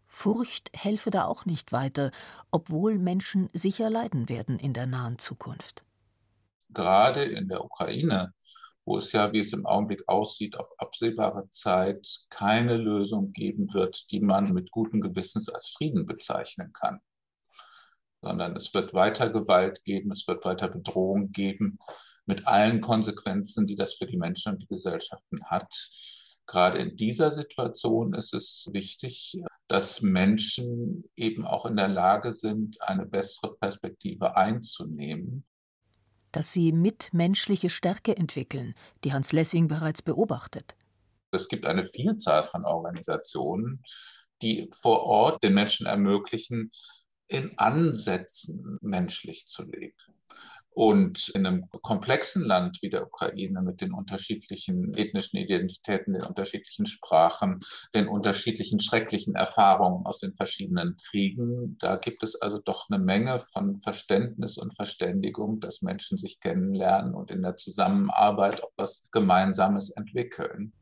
Furcht 0.08 0.70
helfe 0.72 1.10
da 1.10 1.26
auch 1.26 1.46
nicht 1.46 1.72
weiter, 1.72 2.10
obwohl 2.50 2.98
Menschen 2.98 3.48
sicher 3.52 3.90
leiden 3.90 4.28
werden 4.28 4.58
in 4.58 4.72
der 4.72 4.86
nahen 4.86 5.18
Zukunft. 5.18 5.84
Gerade 6.70 7.24
in 7.24 7.48
der 7.48 7.64
Ukraine, 7.64 8.32
wo 8.84 8.98
es 8.98 9.12
ja, 9.12 9.32
wie 9.32 9.40
es 9.40 9.52
im 9.52 9.66
Augenblick 9.66 10.02
aussieht, 10.08 10.56
auf 10.58 10.72
absehbare 10.78 11.48
Zeit 11.50 12.26
keine 12.30 12.76
Lösung 12.76 13.32
geben 13.32 13.72
wird, 13.74 14.10
die 14.10 14.20
man 14.20 14.52
mit 14.52 14.70
gutem 14.70 15.00
Gewissens 15.00 15.48
als 15.48 15.68
Frieden 15.68 16.06
bezeichnen 16.06 16.72
kann. 16.72 17.00
Sondern 18.22 18.56
es 18.56 18.72
wird 18.74 18.94
weiter 18.94 19.30
Gewalt 19.30 19.84
geben, 19.84 20.12
es 20.12 20.26
wird 20.26 20.44
weiter 20.44 20.68
Bedrohung 20.68 21.32
geben, 21.32 21.78
mit 22.24 22.46
allen 22.46 22.80
Konsequenzen, 22.80 23.66
die 23.66 23.76
das 23.76 23.94
für 23.94 24.06
die 24.06 24.16
Menschen 24.16 24.54
und 24.54 24.62
die 24.62 24.66
Gesellschaften 24.66 25.44
hat. 25.44 25.72
Gerade 26.46 26.78
in 26.78 26.96
dieser 26.96 27.32
Situation 27.32 28.14
ist 28.14 28.32
es 28.34 28.68
wichtig, 28.72 29.36
dass 29.68 30.00
Menschen 30.00 31.04
eben 31.16 31.44
auch 31.44 31.66
in 31.66 31.76
der 31.76 31.88
Lage 31.88 32.32
sind, 32.32 32.80
eine 32.82 33.06
bessere 33.06 33.56
Perspektive 33.56 34.36
einzunehmen. 34.36 35.44
Dass 36.30 36.52
sie 36.52 36.72
mitmenschliche 36.72 37.70
Stärke 37.70 38.16
entwickeln, 38.16 38.74
die 39.02 39.12
Hans 39.12 39.32
Lessing 39.32 39.66
bereits 39.68 40.02
beobachtet. 40.02 40.76
Es 41.32 41.48
gibt 41.48 41.66
eine 41.66 41.84
Vielzahl 41.84 42.44
von 42.44 42.64
Organisationen, 42.64 43.82
die 44.42 44.68
vor 44.72 45.02
Ort 45.02 45.42
den 45.42 45.54
Menschen 45.54 45.86
ermöglichen, 45.86 46.70
in 47.28 47.58
Ansätzen 47.58 48.78
menschlich 48.80 49.46
zu 49.46 49.64
leben. 49.64 49.94
Und 50.76 51.30
in 51.30 51.46
einem 51.46 51.70
komplexen 51.70 52.44
Land 52.44 52.82
wie 52.82 52.90
der 52.90 53.06
Ukraine 53.06 53.62
mit 53.62 53.80
den 53.80 53.94
unterschiedlichen 53.94 54.92
ethnischen 54.92 55.38
Identitäten, 55.38 56.12
den 56.12 56.24
unterschiedlichen 56.24 56.84
Sprachen, 56.84 57.60
den 57.94 58.08
unterschiedlichen 58.08 58.78
schrecklichen 58.78 59.36
Erfahrungen 59.36 60.04
aus 60.04 60.20
den 60.20 60.36
verschiedenen 60.36 60.98
Kriegen, 60.98 61.78
da 61.78 61.96
gibt 61.96 62.22
es 62.22 62.38
also 62.42 62.58
doch 62.58 62.90
eine 62.90 63.02
Menge 63.02 63.38
von 63.38 63.78
Verständnis 63.78 64.58
und 64.58 64.76
Verständigung, 64.76 65.60
dass 65.60 65.80
Menschen 65.80 66.18
sich 66.18 66.40
kennenlernen 66.40 67.14
und 67.14 67.30
in 67.30 67.40
der 67.40 67.56
Zusammenarbeit 67.56 68.62
auch 68.62 68.72
was 68.76 69.08
Gemeinsames 69.12 69.88
entwickeln 69.88 70.74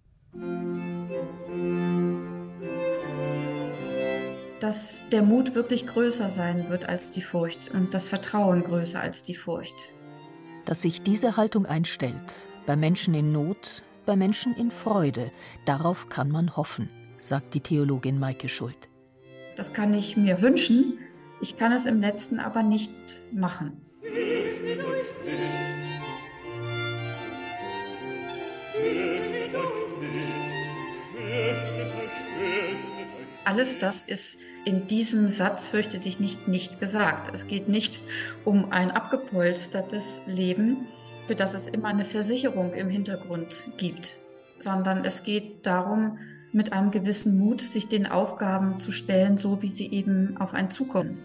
dass 4.64 5.02
der 5.10 5.20
Mut 5.20 5.54
wirklich 5.54 5.86
größer 5.86 6.30
sein 6.30 6.70
wird 6.70 6.88
als 6.88 7.10
die 7.10 7.20
Furcht 7.20 7.70
und 7.74 7.92
das 7.92 8.08
Vertrauen 8.08 8.64
größer 8.64 8.98
als 8.98 9.22
die 9.22 9.34
Furcht. 9.34 9.92
Dass 10.64 10.80
sich 10.80 11.02
diese 11.02 11.36
Haltung 11.36 11.66
einstellt, 11.66 12.48
bei 12.64 12.74
Menschen 12.74 13.12
in 13.12 13.30
Not, 13.30 13.82
bei 14.06 14.16
Menschen 14.16 14.54
in 14.56 14.70
Freude, 14.70 15.30
darauf 15.66 16.08
kann 16.08 16.30
man 16.30 16.56
hoffen, 16.56 16.88
sagt 17.18 17.52
die 17.52 17.60
Theologin 17.60 18.18
Maike 18.18 18.48
Schuld. 18.48 18.88
Das 19.54 19.74
kann 19.74 19.92
ich 19.92 20.16
mir 20.16 20.40
wünschen, 20.40 20.98
ich 21.42 21.58
kann 21.58 21.72
es 21.72 21.84
im 21.84 22.00
letzten 22.00 22.40
aber 22.40 22.62
nicht 22.62 22.90
machen. 23.34 23.82
Fürchtet 24.00 24.82
euch 24.82 25.26
nicht. 25.26 25.90
Fürchtet 28.72 29.54
euch 29.54 30.00
nicht. 30.00 30.32
Fürchtet 31.12 31.90
euch, 31.92 32.12
fürchtet 32.38 32.78
euch. 32.80 33.44
Alles 33.44 33.78
das 33.78 34.00
ist 34.00 34.38
in 34.64 34.86
diesem 34.86 35.28
Satz 35.28 35.68
fürchte 35.68 35.98
dich 35.98 36.20
nicht 36.20 36.48
nicht 36.48 36.80
gesagt. 36.80 37.30
Es 37.32 37.46
geht 37.46 37.68
nicht 37.68 38.00
um 38.44 38.72
ein 38.72 38.90
abgepolstertes 38.90 40.22
Leben, 40.26 40.86
für 41.26 41.34
das 41.34 41.54
es 41.54 41.68
immer 41.68 41.88
eine 41.88 42.04
Versicherung 42.04 42.72
im 42.72 42.88
Hintergrund 42.88 43.68
gibt, 43.76 44.18
sondern 44.58 45.04
es 45.04 45.22
geht 45.22 45.66
darum, 45.66 46.18
mit 46.52 46.72
einem 46.72 46.90
gewissen 46.90 47.38
Mut 47.38 47.60
sich 47.60 47.88
den 47.88 48.06
Aufgaben 48.06 48.78
zu 48.78 48.92
stellen, 48.92 49.36
so 49.36 49.60
wie 49.62 49.68
sie 49.68 49.90
eben 49.90 50.36
auf 50.38 50.54
einen 50.54 50.70
zukommen. 50.70 51.18